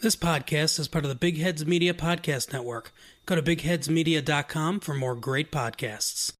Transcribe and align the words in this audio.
This 0.00 0.14
podcast 0.14 0.78
is 0.78 0.86
part 0.86 1.04
of 1.04 1.08
the 1.08 1.16
Big 1.16 1.38
Heads 1.38 1.66
Media 1.66 1.92
Podcast 1.92 2.52
Network. 2.52 2.92
Go 3.26 3.34
to 3.34 3.42
bigheadsmedia.com 3.42 4.78
for 4.78 4.94
more 4.94 5.16
great 5.16 5.50
podcasts. 5.50 6.32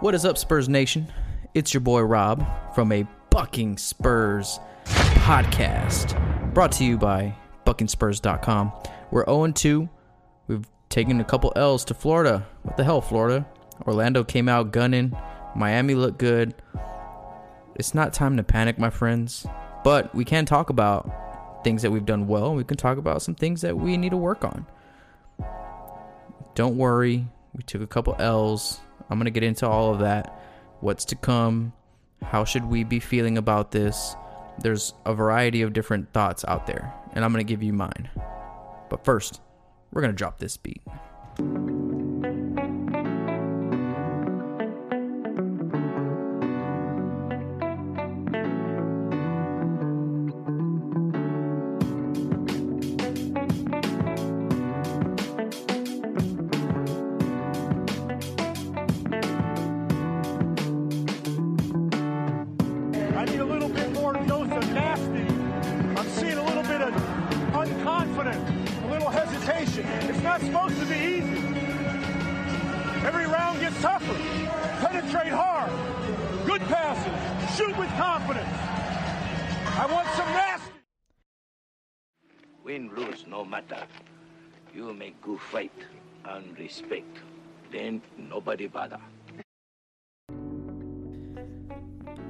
What 0.00 0.16
is 0.16 0.24
up, 0.24 0.36
Spurs 0.36 0.68
Nation? 0.68 1.06
It's 1.56 1.72
your 1.72 1.80
boy 1.80 2.02
Rob 2.02 2.46
from 2.74 2.92
a 2.92 3.06
Bucking 3.30 3.78
Spurs 3.78 4.60
podcast, 4.84 6.12
brought 6.52 6.70
to 6.72 6.84
you 6.84 6.98
by 6.98 7.34
BuckingSpurs.com. 7.64 8.72
We're 9.10 9.24
0 9.24 9.52
2. 9.52 9.88
We've 10.48 10.66
taken 10.90 11.18
a 11.18 11.24
couple 11.24 11.54
L's 11.56 11.86
to 11.86 11.94
Florida. 11.94 12.46
What 12.60 12.76
the 12.76 12.84
hell, 12.84 13.00
Florida? 13.00 13.46
Orlando 13.86 14.22
came 14.22 14.50
out 14.50 14.70
gunning. 14.70 15.16
Miami 15.54 15.94
looked 15.94 16.18
good. 16.18 16.54
It's 17.76 17.94
not 17.94 18.12
time 18.12 18.36
to 18.36 18.42
panic, 18.42 18.78
my 18.78 18.90
friends, 18.90 19.46
but 19.82 20.14
we 20.14 20.26
can 20.26 20.44
talk 20.44 20.68
about 20.68 21.64
things 21.64 21.80
that 21.80 21.90
we've 21.90 22.04
done 22.04 22.26
well. 22.26 22.54
We 22.54 22.64
can 22.64 22.76
talk 22.76 22.98
about 22.98 23.22
some 23.22 23.34
things 23.34 23.62
that 23.62 23.78
we 23.78 23.96
need 23.96 24.10
to 24.10 24.18
work 24.18 24.44
on. 24.44 24.66
Don't 26.54 26.76
worry, 26.76 27.26
we 27.54 27.62
took 27.62 27.80
a 27.80 27.86
couple 27.86 28.14
L's. 28.18 28.78
I'm 29.08 29.18
going 29.18 29.24
to 29.24 29.30
get 29.30 29.42
into 29.42 29.66
all 29.66 29.94
of 29.94 30.00
that. 30.00 30.35
What's 30.80 31.04
to 31.06 31.16
come? 31.16 31.72
How 32.22 32.44
should 32.44 32.64
we 32.64 32.84
be 32.84 33.00
feeling 33.00 33.38
about 33.38 33.70
this? 33.70 34.14
There's 34.58 34.94
a 35.04 35.14
variety 35.14 35.62
of 35.62 35.72
different 35.72 36.12
thoughts 36.12 36.44
out 36.46 36.66
there, 36.66 36.92
and 37.12 37.24
I'm 37.24 37.32
going 37.32 37.44
to 37.44 37.50
give 37.50 37.62
you 37.62 37.72
mine. 37.72 38.10
But 38.90 39.04
first, 39.04 39.40
we're 39.92 40.02
going 40.02 40.12
to 40.12 40.16
drop 40.16 40.38
this 40.38 40.56
beat. 40.56 40.82
Shoot 77.56 77.78
with 77.78 77.88
confidence. 77.96 78.46
I 79.78 79.88
want 79.90 80.06
some 80.10 80.28
nasty. 80.28 80.70
Win, 82.62 82.90
lose, 82.94 83.24
no 83.26 83.46
matter. 83.46 83.82
You 84.74 84.92
make 84.92 85.18
good 85.22 85.40
fight 85.40 85.72
and 86.26 86.58
respect. 86.58 87.16
Then 87.72 88.02
nobody 88.18 88.66
bother. 88.66 89.00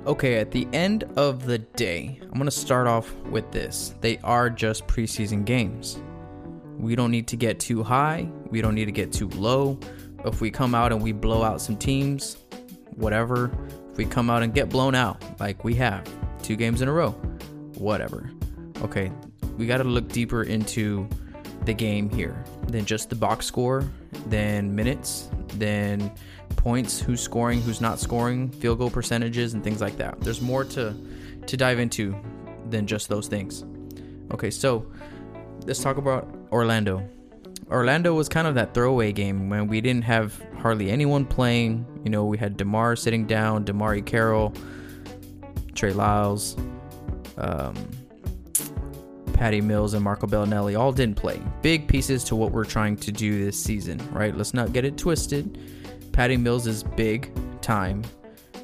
Okay, 0.07 0.37
at 0.37 0.53
the 0.53 0.69
end 0.73 1.03
of 1.17 1.45
the 1.45 1.59
day, 1.59 2.21
I'm 2.23 2.35
going 2.35 2.45
to 2.45 2.53
start 2.53 2.87
off 2.87 3.13
with 3.25 3.51
this. 3.51 3.97
They 4.01 4.19
are 4.19 4.49
just 4.49 4.87
preseason 4.87 5.45
games. 5.45 5.99
We 6.79 6.95
don't 6.95 7.11
need 7.11 7.27
to 7.27 7.37
get 7.37 7.59
too 7.59 7.83
high, 7.83 8.31
we 8.49 8.61
don't 8.61 8.77
need 8.77 8.85
to 8.85 8.93
get 8.93 9.13
too 9.13 9.29
low. 9.31 9.81
If 10.25 10.41
we 10.41 10.53
come 10.53 10.73
out 10.73 10.93
and 10.93 11.03
we 11.03 11.11
blow 11.11 11.43
out 11.43 11.61
some 11.61 11.77
teams, 11.77 12.37
whatever. 12.95 13.51
We 13.97 14.05
come 14.05 14.31
out 14.31 14.43
and 14.43 14.53
get 14.53 14.69
blown 14.69 14.95
out, 14.95 15.23
like 15.41 15.65
we 15.65 15.75
have 15.77 16.07
two 16.43 16.57
games 16.57 16.83
in 16.83 16.89
a 16.89 16.93
row, 16.93 17.11
whatever. 17.77 18.31
Okay, 18.83 19.11
we 19.57 19.67
got 19.67 19.79
to 19.79 19.85
look 19.85 20.09
deeper 20.09 20.43
into 20.43 21.09
the 21.65 21.73
game 21.73 22.11
here 22.11 22.45
than 22.69 22.85
just 22.85 23.11
the 23.11 23.17
box 23.17 23.47
score, 23.47 23.85
than 24.27 24.75
minutes, 24.75 25.29
than 25.55 26.13
points, 26.57 27.01
who's 27.01 27.21
scoring, 27.21 27.61
who's 27.63 27.81
not 27.81 27.99
scoring, 27.99 28.51
field 28.51 28.79
goal 28.79 28.91
percentages, 28.91 29.55
and 29.55 29.65
things 29.65 29.81
like 29.81 29.97
that. 29.97 30.21
There's 30.21 30.41
more 30.41 30.65
to 30.65 30.95
to 31.47 31.57
dive 31.57 31.79
into 31.79 32.15
than 32.71 32.87
just 32.87 33.09
those 33.09 33.29
things. 33.29 33.65
Okay, 34.33 34.51
so 34.51 34.91
let's 35.65 35.83
talk 35.83 35.97
about 35.97 36.29
Orlando. 36.51 37.09
Orlando 37.71 38.15
was 38.15 38.29
kind 38.29 38.47
of 38.47 38.55
that 38.55 38.75
throwaway 38.75 39.13
game 39.13 39.49
when 39.49 39.67
we 39.67 39.81
didn't 39.81 40.05
have 40.05 40.41
hardly 40.59 40.91
anyone 40.91 41.25
playing. 41.25 41.85
You 42.05 42.11
know, 42.11 42.25
we 42.25 42.39
had 42.39 42.57
DeMar 42.57 42.95
sitting 42.95 43.27
down, 43.27 43.65
DeMarre 43.65 44.05
Carroll, 44.07 44.55
Trey 45.75 45.93
Lyles, 45.93 46.57
um, 47.39 47.75
Patty 49.33 49.61
Mills, 49.61 49.95
and 49.95 50.05
Marco 50.05 50.27
Belinelli 50.27 50.79
all 50.79 50.93
didn't 50.93 51.17
play. 51.17 51.43
Big 51.61 51.89
pieces 51.89 52.23
to 52.25 52.37
what 52.37 52.53
we're 52.53 52.65
trying 52.65 52.97
to 52.99 53.11
do 53.11 53.45
this 53.45 53.61
season, 53.61 54.01
right? 54.13 54.37
Let's 54.37 54.55
not 54.55 54.73
get 54.73 54.85
it 54.85 54.97
twisted. 54.97 55.59
Patty 56.13 56.37
Mills 56.37 56.69
is 56.69 56.85
big 56.85 57.31
time. 57.61 58.03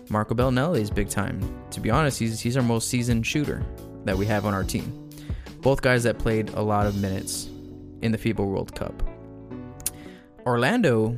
Marco 0.09 0.35
Belinelli 0.35 0.81
is 0.81 0.91
big 0.91 1.09
time. 1.09 1.41
To 1.73 1.81
be 1.81 1.91
honest, 1.91 2.19
he's 2.19 2.41
he's 2.41 2.57
our 2.57 2.63
most 2.63 2.89
seasoned 2.89 3.27
shooter 3.27 3.67
that 4.05 4.17
we 4.17 4.27
have 4.27 4.47
on 4.47 4.55
our 4.55 4.65
team. 4.65 5.11
Both 5.61 5.83
guys 5.83 6.05
that 6.05 6.19
played 6.19 6.51
a 6.51 6.63
lot 6.63 6.87
of 6.87 6.97
minutes 7.01 7.49
in 8.03 8.13
the 8.13 8.19
FIBA 8.19 8.45
World 8.45 8.75
Cup. 8.75 9.03
Orlando 10.45 11.17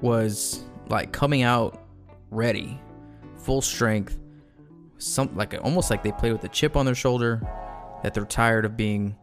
was 0.00 0.64
like 0.88 1.12
coming 1.12 1.42
out 1.42 1.86
ready, 2.30 2.80
full 3.36 3.62
strength, 3.62 4.18
some 4.98 5.34
like 5.36 5.54
almost 5.62 5.90
like 5.90 6.02
they 6.02 6.12
played 6.12 6.32
with 6.32 6.44
a 6.44 6.48
chip 6.48 6.76
on 6.76 6.86
their 6.86 6.94
shoulder, 6.94 7.40
that 8.02 8.14
they're 8.14 8.24
tired 8.24 8.64
of 8.64 8.76
being, 8.76 9.16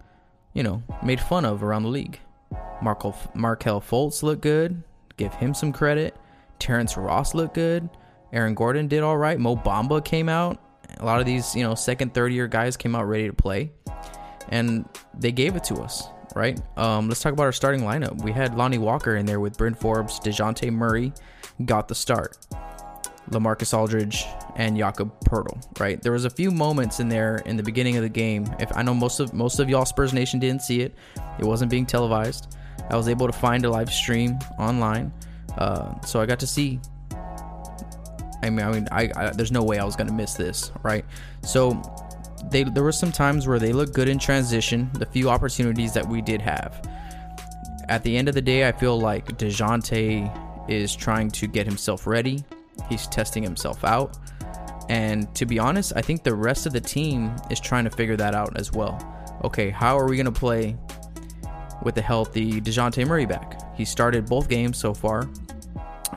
you 0.53 0.63
know, 0.63 0.81
made 1.03 1.19
fun 1.19 1.45
of 1.45 1.63
around 1.63 1.83
the 1.83 1.89
league. 1.89 2.19
Markelle 2.81 3.15
Markelle 3.35 3.81
Fultz 3.81 4.23
looked 4.23 4.41
good. 4.41 4.83
Give 5.17 5.33
him 5.33 5.53
some 5.53 5.71
credit. 5.71 6.15
Terrence 6.59 6.97
Ross 6.97 7.35
looked 7.35 7.53
good. 7.53 7.89
Aaron 8.33 8.55
Gordon 8.55 8.87
did 8.87 9.03
all 9.03 9.17
right. 9.17 9.39
Mo 9.39 9.55
Bamba 9.55 10.03
came 10.03 10.29
out. 10.29 10.59
A 10.99 11.05
lot 11.05 11.19
of 11.19 11.25
these, 11.25 11.55
you 11.55 11.63
know, 11.63 11.75
second, 11.75 12.13
third 12.13 12.31
year 12.31 12.47
guys 12.47 12.77
came 12.77 12.95
out 12.95 13.07
ready 13.07 13.27
to 13.27 13.33
play, 13.33 13.71
and 14.49 14.87
they 15.17 15.31
gave 15.31 15.55
it 15.55 15.63
to 15.65 15.75
us. 15.75 16.07
Right. 16.35 16.59
Um, 16.77 17.09
let's 17.09 17.21
talk 17.21 17.33
about 17.33 17.43
our 17.43 17.51
starting 17.51 17.81
lineup. 17.81 18.23
We 18.23 18.31
had 18.31 18.55
Lonnie 18.55 18.77
Walker 18.77 19.17
in 19.17 19.25
there 19.25 19.39
with 19.39 19.57
Bryn 19.57 19.73
Forbes, 19.73 20.19
Dejounte 20.19 20.71
Murray, 20.71 21.11
got 21.65 21.87
the 21.87 21.95
start. 21.95 22.37
Lamarcus 23.29 23.73
Aldridge 23.77 24.25
and 24.55 24.77
Jakob 24.77 25.11
Poeltl, 25.25 25.63
right? 25.79 26.01
There 26.01 26.11
was 26.11 26.25
a 26.25 26.29
few 26.29 26.51
moments 26.51 26.99
in 26.99 27.07
there 27.07 27.37
in 27.45 27.55
the 27.55 27.63
beginning 27.63 27.95
of 27.95 28.03
the 28.03 28.09
game. 28.09 28.45
If 28.59 28.75
I 28.75 28.81
know 28.81 28.93
most 28.93 29.19
of 29.19 29.33
most 29.33 29.59
of 29.59 29.69
y'all 29.69 29.85
Spurs 29.85 30.13
Nation 30.13 30.39
didn't 30.39 30.61
see 30.61 30.81
it, 30.81 30.95
it 31.39 31.45
wasn't 31.45 31.71
being 31.71 31.85
televised. 31.85 32.55
I 32.89 32.97
was 32.97 33.07
able 33.07 33.27
to 33.27 33.33
find 33.33 33.63
a 33.63 33.69
live 33.69 33.91
stream 33.91 34.37
online, 34.59 35.13
uh, 35.57 35.99
so 36.01 36.19
I 36.19 36.25
got 36.25 36.39
to 36.39 36.47
see. 36.47 36.79
I 38.43 38.49
mean, 38.49 38.65
I 38.65 38.71
mean, 38.71 38.87
I, 38.91 39.09
I 39.15 39.29
there's 39.29 39.51
no 39.51 39.63
way 39.63 39.77
I 39.77 39.85
was 39.85 39.95
gonna 39.95 40.13
miss 40.13 40.33
this, 40.33 40.71
right? 40.83 41.05
So 41.43 41.81
they 42.49 42.63
there 42.63 42.83
were 42.83 42.91
some 42.91 43.11
times 43.11 43.47
where 43.47 43.59
they 43.59 43.73
looked 43.73 43.93
good 43.93 44.09
in 44.09 44.19
transition. 44.19 44.89
The 44.93 45.05
few 45.05 45.29
opportunities 45.29 45.93
that 45.93 46.07
we 46.07 46.21
did 46.21 46.41
have. 46.41 46.81
At 47.89 48.03
the 48.03 48.15
end 48.15 48.29
of 48.29 48.35
the 48.35 48.41
day, 48.41 48.67
I 48.67 48.71
feel 48.71 48.99
like 48.99 49.37
Dejounte 49.37 50.69
is 50.69 50.95
trying 50.95 51.29
to 51.31 51.47
get 51.47 51.65
himself 51.65 52.07
ready. 52.07 52.43
He's 52.87 53.07
testing 53.07 53.43
himself 53.43 53.83
out. 53.83 54.17
And 54.89 55.33
to 55.35 55.45
be 55.45 55.59
honest, 55.59 55.93
I 55.95 56.01
think 56.01 56.23
the 56.23 56.35
rest 56.35 56.65
of 56.65 56.73
the 56.73 56.81
team 56.81 57.35
is 57.49 57.59
trying 57.59 57.83
to 57.85 57.89
figure 57.89 58.17
that 58.17 58.35
out 58.35 58.57
as 58.57 58.71
well. 58.71 58.99
Okay, 59.43 59.69
how 59.69 59.97
are 59.97 60.07
we 60.07 60.15
going 60.15 60.25
to 60.25 60.31
play 60.31 60.77
with 61.83 61.95
the 61.95 62.01
healthy 62.01 62.61
DeJounte 62.61 63.05
Murray 63.07 63.25
back? 63.25 63.75
He 63.75 63.85
started 63.85 64.25
both 64.25 64.49
games 64.49 64.77
so 64.77 64.93
far. 64.93 65.29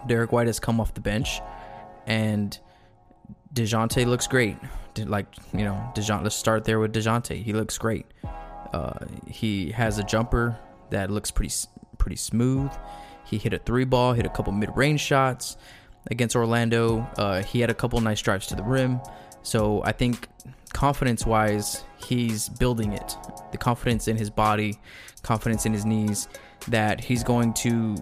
Derek 0.06 0.32
White 0.32 0.46
has 0.46 0.60
come 0.60 0.80
off 0.80 0.92
the 0.94 1.00
bench. 1.00 1.40
And 2.06 2.58
DeJounte 3.54 4.06
looks 4.06 4.26
great. 4.26 4.56
Like, 4.98 5.26
you 5.52 5.64
know, 5.64 5.92
DeJounte, 5.94 6.22
let's 6.22 6.36
start 6.36 6.64
there 6.64 6.78
with 6.78 6.92
DeJounte. 6.92 7.42
He 7.42 7.52
looks 7.52 7.78
great. 7.78 8.06
Uh, 8.72 9.06
he 9.26 9.70
has 9.70 9.98
a 9.98 10.04
jumper 10.04 10.58
that 10.90 11.10
looks 11.10 11.30
pretty 11.30 11.54
pretty 11.98 12.16
smooth. 12.16 12.70
He 13.24 13.38
hit 13.38 13.52
a 13.52 13.58
three 13.58 13.84
ball, 13.84 14.12
hit 14.12 14.26
a 14.26 14.28
couple 14.28 14.52
mid 14.52 14.70
range 14.76 15.00
shots 15.00 15.56
against 16.10 16.36
Orlando. 16.36 17.06
Uh, 17.16 17.42
he 17.42 17.60
had 17.60 17.70
a 17.70 17.74
couple 17.74 18.00
nice 18.00 18.20
drives 18.20 18.46
to 18.48 18.54
the 18.54 18.62
rim. 18.62 19.00
So 19.42 19.82
I 19.84 19.92
think 19.92 20.28
confidence 20.72 21.24
wise, 21.24 21.84
he's 21.96 22.48
building 22.48 22.92
it. 22.92 23.16
The 23.52 23.58
confidence 23.58 24.08
in 24.08 24.16
his 24.16 24.30
body, 24.30 24.78
confidence 25.22 25.66
in 25.66 25.72
his 25.72 25.84
knees, 25.84 26.28
that 26.68 27.00
he's 27.00 27.22
going 27.22 27.54
to. 27.54 27.96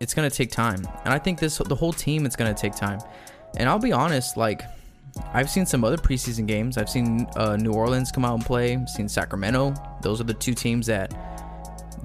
It's 0.00 0.14
gonna 0.14 0.30
take 0.30 0.50
time, 0.50 0.86
and 1.04 1.14
I 1.14 1.18
think 1.18 1.38
this 1.38 1.58
the 1.58 1.76
whole 1.76 1.92
team 1.92 2.26
It's 2.26 2.34
gonna 2.36 2.54
take 2.54 2.74
time. 2.74 3.00
And 3.56 3.68
I'll 3.68 3.78
be 3.78 3.92
honest, 3.92 4.36
like 4.36 4.62
I've 5.32 5.50
seen 5.50 5.66
some 5.66 5.84
other 5.84 5.96
preseason 5.96 6.46
games. 6.46 6.76
I've 6.76 6.88
seen 6.88 7.26
uh, 7.36 7.56
New 7.56 7.72
Orleans 7.72 8.10
come 8.12 8.24
out 8.24 8.34
and 8.34 8.44
play. 8.44 8.76
I've 8.76 8.88
seen 8.88 9.08
Sacramento. 9.08 9.74
Those 10.02 10.20
are 10.20 10.24
the 10.24 10.34
two 10.34 10.54
teams 10.54 10.86
that 10.86 11.14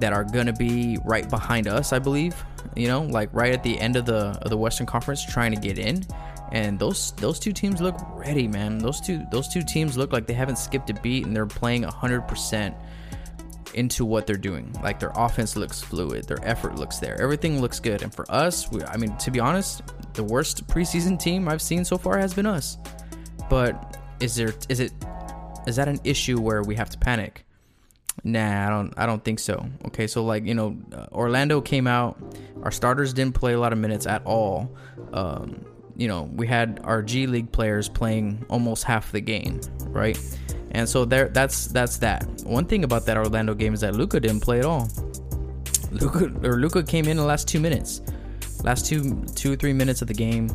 that 0.00 0.12
are 0.12 0.24
gonna 0.24 0.52
be 0.52 0.96
right 1.04 1.28
behind 1.28 1.66
us, 1.66 1.92
I 1.92 1.98
believe. 1.98 2.36
You 2.76 2.86
know, 2.88 3.02
like 3.02 3.30
right 3.32 3.52
at 3.52 3.62
the 3.62 3.78
end 3.78 3.96
of 3.96 4.06
the 4.06 4.38
of 4.42 4.50
the 4.50 4.56
Western 4.56 4.86
Conference, 4.86 5.24
trying 5.24 5.52
to 5.54 5.60
get 5.60 5.78
in. 5.78 6.04
And 6.52 6.78
those 6.78 7.12
those 7.12 7.38
two 7.38 7.52
teams 7.52 7.80
look 7.80 7.96
ready, 8.14 8.48
man. 8.48 8.78
Those 8.78 9.00
two 9.00 9.24
those 9.30 9.48
two 9.48 9.62
teams 9.62 9.98
look 9.98 10.12
like 10.12 10.26
they 10.26 10.34
haven't 10.34 10.56
skipped 10.56 10.88
a 10.90 10.94
beat, 10.94 11.26
and 11.26 11.34
they're 11.34 11.46
playing 11.46 11.82
hundred 11.82 12.22
percent 12.22 12.74
into 13.74 14.04
what 14.04 14.26
they're 14.26 14.36
doing. 14.36 14.74
Like 14.82 14.98
their 14.98 15.12
offense 15.14 15.56
looks 15.56 15.80
fluid, 15.80 16.26
their 16.26 16.38
effort 16.42 16.76
looks 16.76 16.98
there, 16.98 17.20
everything 17.20 17.60
looks 17.60 17.80
good. 17.80 18.02
And 18.02 18.14
for 18.14 18.30
us, 18.30 18.70
we, 18.70 18.82
I 18.84 18.96
mean, 18.96 19.16
to 19.18 19.30
be 19.30 19.40
honest, 19.40 19.82
the 20.14 20.24
worst 20.24 20.66
preseason 20.68 21.18
team 21.18 21.48
I've 21.48 21.62
seen 21.62 21.84
so 21.84 21.98
far 21.98 22.18
has 22.18 22.32
been 22.32 22.46
us. 22.46 22.78
But 23.48 23.98
is 24.20 24.36
there 24.36 24.54
is 24.68 24.80
it 24.80 24.92
is 25.66 25.76
that 25.76 25.88
an 25.88 26.00
issue 26.04 26.40
where 26.40 26.62
we 26.62 26.74
have 26.76 26.90
to 26.90 26.98
panic? 26.98 27.44
Nah, 28.24 28.66
I 28.66 28.70
don't. 28.70 28.94
I 28.96 29.06
don't 29.06 29.22
think 29.22 29.38
so. 29.38 29.68
Okay, 29.86 30.06
so 30.06 30.24
like 30.24 30.44
you 30.44 30.54
know, 30.54 30.76
uh, 30.92 31.06
Orlando 31.12 31.60
came 31.60 31.86
out. 31.86 32.18
Our 32.62 32.70
starters 32.70 33.12
didn't 33.12 33.34
play 33.34 33.52
a 33.52 33.60
lot 33.60 33.72
of 33.72 33.78
minutes 33.78 34.06
at 34.06 34.24
all. 34.24 34.74
Um, 35.12 35.64
you 35.96 36.08
know, 36.08 36.28
we 36.34 36.46
had 36.46 36.80
our 36.84 37.02
G 37.02 37.26
League 37.26 37.52
players 37.52 37.88
playing 37.88 38.44
almost 38.48 38.84
half 38.84 39.12
the 39.12 39.20
game, 39.20 39.60
right? 39.86 40.18
And 40.72 40.88
so 40.88 41.04
there, 41.04 41.28
that's 41.28 41.66
that's 41.66 41.98
that. 41.98 42.24
One 42.44 42.64
thing 42.64 42.84
about 42.84 43.06
that 43.06 43.16
Orlando 43.16 43.54
game 43.54 43.72
is 43.72 43.80
that 43.80 43.94
Luca 43.94 44.20
didn't 44.20 44.40
play 44.40 44.58
at 44.58 44.64
all. 44.64 44.88
Luca 45.90 46.32
or 46.42 46.56
Luka 46.56 46.82
came 46.82 47.06
in 47.06 47.16
the 47.16 47.24
last 47.24 47.46
two 47.46 47.60
minutes, 47.60 48.02
last 48.64 48.84
two 48.86 49.24
two 49.34 49.52
or 49.52 49.56
three 49.56 49.72
minutes 49.72 50.02
of 50.02 50.08
the 50.08 50.14
game, 50.14 50.48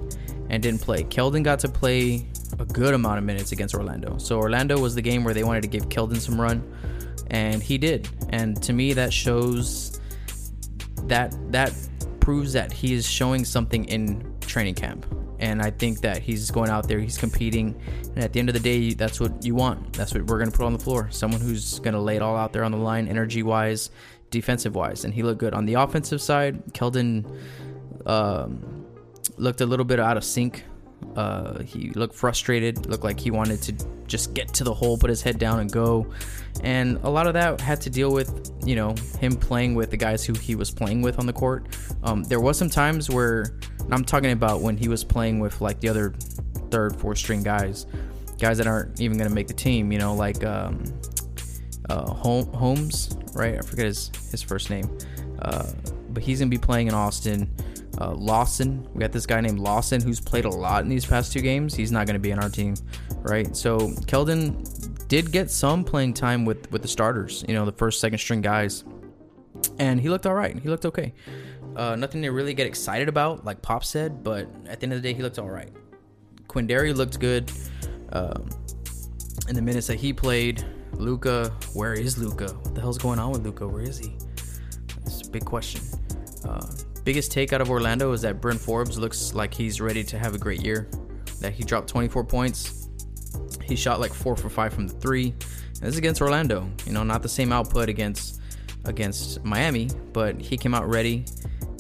and 0.50 0.62
didn't 0.62 0.82
play. 0.82 1.04
Keldon 1.04 1.44
got 1.44 1.60
to 1.60 1.70
play 1.70 2.28
a 2.60 2.66
good 2.66 2.94
amount 2.94 3.18
of 3.18 3.24
minutes 3.24 3.52
against 3.52 3.76
Orlando. 3.76 4.18
So 4.18 4.38
Orlando 4.38 4.80
was 4.80 4.96
the 4.96 5.02
game 5.02 5.24
where 5.24 5.34
they 5.34 5.44
wanted 5.44 5.62
to 5.62 5.68
give 5.68 5.90
Keldon 5.90 6.18
some 6.18 6.40
run 6.40 6.64
and 7.30 7.62
he 7.62 7.78
did. 7.78 8.08
And 8.30 8.62
to 8.64 8.74
me, 8.74 8.94
that 8.94 9.12
shows 9.12 10.00
that 11.04 11.36
that 11.52 11.74
proves 12.20 12.54
that 12.54 12.72
he 12.72 12.94
is 12.94 13.10
showing 13.10 13.44
something 13.44 13.86
in 13.86 14.34
training 14.42 14.76
camp. 14.76 15.06
And 15.40 15.62
I 15.62 15.72
think 15.72 16.00
that 16.02 16.20
he's 16.20 16.52
going 16.52 16.70
out 16.70 16.88
there, 16.88 17.00
he's 17.00 17.18
competing, 17.18 17.76
and 18.16 18.24
at 18.24 18.32
the 18.32 18.40
end 18.40 18.48
of 18.48 18.54
the 18.54 18.62
day, 18.62 18.94
that's 18.94 19.20
what 19.20 19.44
you 19.44 19.56
want. 19.56 19.92
That's 19.92 20.14
what 20.14 20.24
we're 20.26 20.38
going 20.38 20.50
to 20.50 20.56
put 20.56 20.66
on 20.66 20.72
the 20.72 20.80
floor. 20.80 21.10
Someone 21.12 21.42
who's 21.42 21.80
going 21.80 21.96
to 21.96 22.00
lay 22.00 22.16
it 22.16 22.22
all 22.22 22.38
out 22.38 22.54
there 22.54 22.64
on 22.64 22.72
the 22.72 22.78
line, 22.78 23.10
energy 23.10 23.44
wise, 23.44 23.90
defensive 24.30 24.74
wise, 24.74 25.04
and 25.04 25.14
he 25.14 25.22
looked 25.22 25.40
good 25.40 25.54
on 25.54 25.66
the 25.66 25.74
offensive 25.74 26.22
side. 26.22 26.64
Keldon 26.68 27.26
um, 28.06 28.86
looked 29.38 29.60
a 29.60 29.66
little 29.66 29.84
bit 29.84 30.00
out 30.00 30.16
of 30.16 30.24
sync 30.24 30.64
uh, 31.16 31.62
he 31.64 31.90
looked 31.92 32.16
frustrated, 32.16 32.88
looked 32.88 33.04
like 33.04 33.20
he 33.20 33.32
wanted 33.32 33.62
to 33.64 33.74
just 34.08 34.34
get 34.34 34.54
to 34.56 34.64
the 34.64 34.74
hole, 34.74 34.98
put 34.98 35.10
his 35.10 35.22
head 35.22 35.38
down, 35.38 35.60
and 35.60 35.72
go. 35.72 36.08
And 36.64 36.98
a 37.04 37.10
lot 37.10 37.28
of 37.28 37.34
that 37.34 37.62
had 37.62 37.82
to 37.82 37.90
deal 37.90 38.12
with, 38.12 38.52
you 38.66 38.76
know, 38.76 38.96
him 39.20 39.36
playing 39.36 39.76
with 39.76 39.92
the 39.92 39.98
guys 39.98 40.26
who 40.26 40.34
he 40.34 40.56
was 40.56 40.72
playing 40.72 41.02
with 41.02 41.20
on 41.20 41.26
the 41.26 41.34
court. 41.34 41.68
Um, 42.04 42.24
there 42.24 42.40
was 42.40 42.58
some 42.58 42.70
times 42.70 43.10
where 43.10 43.58
I'm 43.92 44.04
talking 44.04 44.32
about 44.32 44.62
when 44.62 44.78
he 44.78 44.88
was 44.88 45.04
playing 45.04 45.40
with 45.40 45.62
like 45.62 45.80
the 45.80 45.90
other 45.90 46.14
third, 46.72 46.96
fourth 46.96 47.18
string 47.18 47.44
guys, 47.44 47.86
guys 48.40 48.58
that 48.58 48.68
aren't 48.68 49.00
even 49.00 49.18
going 49.18 49.30
to 49.30 49.36
make 49.36 49.48
the 49.48 49.54
team. 49.54 49.92
You 49.92 50.00
know, 50.00 50.16
like 50.16 50.44
um, 50.44 50.84
uh, 51.90 52.12
Holmes, 52.14 53.18
right? 53.34 53.56
I 53.58 53.62
forget 53.62 53.86
his 53.86 54.12
his 54.32 54.42
first 54.42 54.70
name, 54.70 54.90
uh, 55.42 55.72
but 56.14 56.24
he's 56.24 56.40
gonna 56.40 56.50
be 56.50 56.58
playing 56.58 56.88
in 56.88 56.94
Austin. 56.94 57.50
Uh, 58.00 58.12
Lawson, 58.12 58.88
we 58.94 59.00
got 59.00 59.12
this 59.12 59.26
guy 59.26 59.40
named 59.40 59.60
Lawson 59.60 60.02
who's 60.02 60.20
played 60.20 60.46
a 60.46 60.50
lot 60.50 60.84
in 60.84 60.90
these 60.90 61.06
past 61.06 61.32
two 61.32 61.42
games. 61.42 61.76
He's 61.76 61.92
not 61.92 62.08
going 62.08 62.16
to 62.16 62.20
be 62.20 62.32
in 62.32 62.40
our 62.40 62.50
team, 62.50 62.74
right? 63.22 63.56
So 63.56 63.78
Keldon 63.78 65.08
did 65.08 65.32
get 65.32 65.52
some 65.52 65.84
playing 65.84 66.16
time 66.16 66.44
with 66.44 66.72
with 66.72 66.82
the 66.82 66.88
starters, 66.88 67.46
you 67.48 67.54
know, 67.54 67.66
the 67.66 67.72
first, 67.72 68.00
second 68.00 68.18
string 68.18 68.42
guys, 68.42 68.84
and 69.78 70.02
he 70.02 70.10
looked 70.10 70.26
all 70.26 70.34
right. 70.34 70.58
He 70.58 70.70
looked 70.70 70.86
okay. 70.86 71.14
Uh, 71.76 71.96
nothing 71.96 72.22
to 72.22 72.30
really 72.30 72.54
get 72.54 72.68
excited 72.68 73.10
about, 73.10 73.46
like 73.46 73.62
Pop 73.62 73.84
said, 73.84 74.24
but 74.24 74.48
at 74.68 74.80
the 74.80 74.86
end 74.86 74.94
of 74.94 75.02
the 75.02 75.08
day, 75.08 75.16
he 75.16 75.22
looked 75.22 75.40
all 75.40 75.50
right. 75.50 75.70
Quinndary 76.48 76.96
looked 76.96 77.20
good 77.20 77.52
um, 78.12 78.50
in 79.48 79.56
the 79.56 79.62
minutes 79.62 79.88
that 79.88 79.96
he 79.98 80.14
played. 80.14 80.64
Luka, 80.94 81.52
where 81.74 81.94
is 81.94 82.18
Luka? 82.18 82.48
What 82.48 82.76
the 82.76 82.82
hell's 82.82 83.00
going 83.00 83.18
on 83.18 83.32
with 83.32 83.44
Luka? 83.44 83.68
Where 83.68 83.82
is 83.82 83.98
he? 83.98 84.16
It's 85.06 85.28
a 85.28 85.32
big 85.32 85.46
question. 85.46 85.82
Uh, 86.46 86.66
biggest 87.04 87.32
take 87.32 87.54
out 87.54 87.62
of 87.62 87.70
Orlando 87.70 88.12
is 88.12 88.22
that 88.22 88.42
Bryn 88.42 88.58
Forbes 88.58 88.98
looks 88.98 89.34
like 89.34 89.54
he's 89.54 89.82
ready 89.82 90.04
to 90.04 90.18
have 90.18 90.36
a 90.36 90.38
great 90.38 90.62
year. 90.62 90.90
That 91.40 91.54
he 91.54 91.64
dropped 91.64 91.90
24 91.90 92.24
points. 92.24 92.90
He 93.64 93.76
shot 93.76 94.00
like 94.00 94.14
four 94.14 94.36
for 94.36 94.50
five 94.50 94.74
from 94.74 94.88
the 94.88 94.94
three. 94.94 95.28
And 95.28 95.82
this 95.82 95.96
is 95.96 95.98
against 95.98 96.22
Orlando. 96.22 96.70
You 96.86 96.94
know, 96.94 97.04
not 97.04 97.22
the 97.22 97.30
same 97.30 97.52
output 97.52 97.90
against 97.90 98.40
against 98.86 99.44
Miami, 99.44 99.90
but 100.12 100.40
he 100.40 100.58
came 100.58 100.74
out 100.74 100.88
ready, 100.90 101.26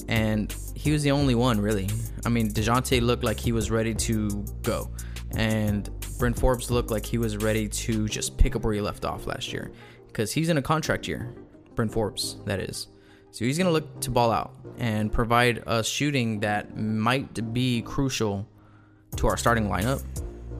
and 0.07 0.56
he 0.75 0.92
was 0.92 1.04
the 1.04 1.12
only 1.12 1.36
one 1.36 1.60
really. 1.60 1.89
I 2.25 2.30
mean, 2.30 2.51
Dejounte 2.51 3.01
looked 3.01 3.24
like 3.24 3.39
he 3.39 3.51
was 3.51 3.69
ready 3.69 3.94
to 3.95 4.45
go, 4.62 4.89
and 5.31 5.89
Bryn 6.18 6.33
Forbes 6.33 6.71
looked 6.71 6.92
like 6.92 7.06
he 7.06 7.18
was 7.18 7.38
ready 7.38 7.68
to 7.68 8.07
just 8.07 8.38
pick 8.38 8.56
up 8.56 8.63
where 8.63 8.74
he 8.74 8.81
left 8.81 9.06
off 9.06 9.27
last 9.27 9.51
year, 9.51 9.71
because 10.07 10.31
he's 10.31 10.50
in 10.50 10.57
a 10.57 10.62
contract 10.62 11.07
year. 11.07 11.33
Bryn 11.75 11.89
Forbes, 11.89 12.38
that 12.45 12.60
is. 12.60 12.88
So 13.33 13.45
he's 13.45 13.57
going 13.57 13.65
to 13.65 13.74
look 13.74 14.00
to 14.01 14.12
ball 14.12 14.31
out 14.31 14.53
and 14.77 15.12
provide 15.12 15.63
a 15.65 15.83
shooting 15.83 16.41
that 16.41 16.77
might 16.77 17.51
be 17.51 17.81
crucial 17.81 18.47
to 19.15 19.25
our 19.25 19.38
starting 19.38 19.68
lineup. 19.68 20.03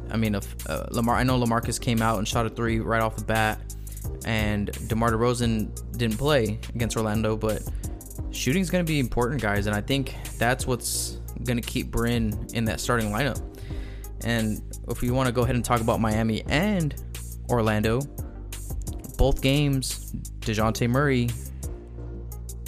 I 0.10 0.18
mean, 0.18 0.34
if 0.34 0.68
uh, 0.68 0.88
Lamar, 0.90 1.16
I 1.16 1.24
know 1.24 1.40
Lamarcus 1.40 1.80
came 1.80 2.02
out 2.02 2.18
and 2.18 2.28
shot 2.28 2.48
a 2.48 2.50
three 2.50 2.80
right 2.80 3.00
off 3.00 3.16
the 3.16 3.26
bat, 3.26 3.62
and 4.26 4.72
DeMar 4.88 5.12
DeRozan 5.12 5.70
didn't 5.98 6.18
play 6.18 6.60
against 6.74 6.98
Orlando, 6.98 7.38
but 7.38 7.62
shooting 8.32 8.64
is 8.64 8.72
going 8.72 8.84
to 8.84 8.92
be 8.92 9.00
important, 9.00 9.40
guys, 9.40 9.68
and 9.68 9.76
I 9.76 9.82
think 9.82 10.16
that's 10.40 10.66
what's 10.66 11.20
going 11.44 11.62
to 11.62 11.68
keep 11.68 11.92
Bryn 11.92 12.48
in 12.56 12.66
that 12.66 12.80
starting 12.80 13.12
lineup. 13.12 13.40
And 14.24 14.64
if 14.88 15.02
we 15.02 15.12
want 15.12 15.28
to 15.28 15.32
go 15.32 15.44
ahead 15.44 15.54
and 15.54 15.64
talk 15.64 15.80
about 15.80 16.02
Miami 16.02 16.42
and 16.48 16.96
Orlando, 17.52 18.02
both 19.16 19.44
games, 19.44 20.12
Dejounte 20.40 20.90
Murray 20.90 21.30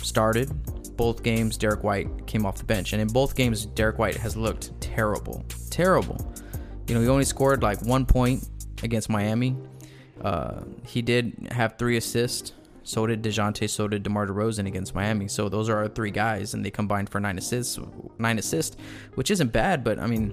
started. 0.06 0.52
Both 0.96 1.24
games, 1.24 1.58
Derek 1.58 1.84
White 1.84 2.26
came 2.26 2.46
off 2.46 2.58
the 2.58 2.64
bench, 2.64 2.94
and 2.94 3.02
in 3.02 3.08
both 3.08 3.36
games, 3.36 3.66
Derek 3.66 4.00
White 4.00 4.16
has 4.16 4.38
looked 4.38 4.80
terrible, 4.80 5.44
terrible. 5.70 6.34
You 6.88 6.96
know, 6.96 7.02
he 7.02 7.08
only 7.08 7.26
scored 7.26 7.64
like 7.64 7.82
one 7.82 8.06
point 8.06 8.48
against 8.84 9.10
Miami. 9.10 9.58
Uh, 10.22 10.62
he 10.86 11.02
did 11.02 11.50
have 11.52 11.78
three 11.78 11.98
assists. 11.98 12.54
So 12.84 13.08
did 13.08 13.24
Dejounte. 13.24 13.68
So 13.70 13.88
did 13.88 14.04
DeMar 14.04 14.28
DeRozan 14.28 14.68
against 14.68 14.94
Miami. 14.94 15.28
So 15.28 15.50
those 15.50 15.70
are 15.70 15.78
our 15.78 15.88
three 15.88 16.12
guys, 16.12 16.54
and 16.54 16.64
they 16.64 16.70
combined 16.70 17.10
for 17.10 17.20
nine 17.20 17.38
assists. 17.38 17.80
Nine 18.20 18.38
assists, 18.38 18.78
which 19.16 19.32
isn't 19.32 19.52
bad, 19.52 19.84
but 19.84 20.00
I 20.00 20.06
mean, 20.06 20.32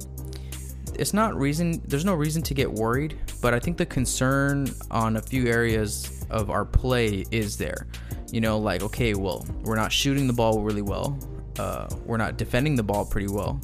it's 0.95 1.15
not 1.15 1.35
reason. 1.35 1.83
There's 1.87 2.05
no 2.05 2.15
reason 2.15 2.43
to 2.43 2.55
get 2.55 2.71
worried. 2.71 3.19
But 3.41 3.55
I 3.55 3.59
think 3.59 3.79
the 3.79 3.87
concern 3.87 4.69
on 4.91 5.17
a 5.17 5.23
few 5.23 5.47
areas 5.47 6.27
of 6.31 6.51
our 6.51 6.67
play 6.67 7.25
is 7.31 7.57
there 7.57 7.87
you 8.33 8.41
know, 8.41 8.59
like, 8.59 8.83
okay, 8.83 9.15
well, 9.15 9.47
we're 9.63 9.77
not 9.77 9.93
shooting 9.93 10.27
the 10.27 10.33
ball 10.33 10.63
really 10.63 10.83
well. 10.83 11.17
Uh, 11.59 11.87
we're 12.07 12.17
not 12.17 12.39
defending 12.39 12.75
the 12.75 12.83
ball 12.83 13.05
pretty 13.05 13.29
well. 13.29 13.61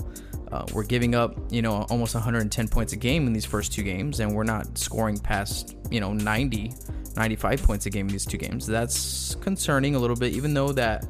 Uh, 0.52 0.64
we're 0.74 0.84
giving 0.84 1.14
up, 1.14 1.36
you 1.50 1.62
know, 1.62 1.86
almost 1.90 2.14
110 2.14 2.68
points 2.68 2.92
a 2.92 2.96
game 2.96 3.26
in 3.26 3.32
these 3.32 3.46
first 3.46 3.72
two 3.72 3.82
games, 3.82 4.20
and 4.20 4.34
we're 4.34 4.44
not 4.44 4.78
scoring 4.78 5.18
past, 5.18 5.74
you 5.90 6.00
know, 6.00 6.12
90, 6.12 6.72
95 7.16 7.62
points 7.62 7.86
a 7.86 7.90
game 7.90 8.06
in 8.06 8.12
these 8.12 8.26
two 8.26 8.36
games. 8.36 8.66
That's 8.66 9.34
concerning 9.36 9.94
a 9.94 9.98
little 9.98 10.16
bit, 10.16 10.34
even 10.34 10.52
though 10.52 10.72
that, 10.72 11.06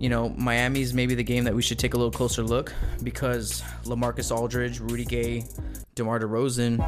you 0.00 0.08
know, 0.08 0.30
Miami's 0.30 0.92
maybe 0.92 1.14
the 1.14 1.24
game 1.24 1.44
that 1.44 1.54
we 1.54 1.62
should 1.62 1.78
take 1.78 1.94
a 1.94 1.96
little 1.96 2.12
closer 2.12 2.42
look 2.42 2.72
because 3.04 3.62
Lamarcus 3.84 4.36
Aldridge, 4.36 4.80
Rudy 4.80 5.04
Gay, 5.04 5.44
DeMar 5.94 6.18
DeRozan 6.18 6.80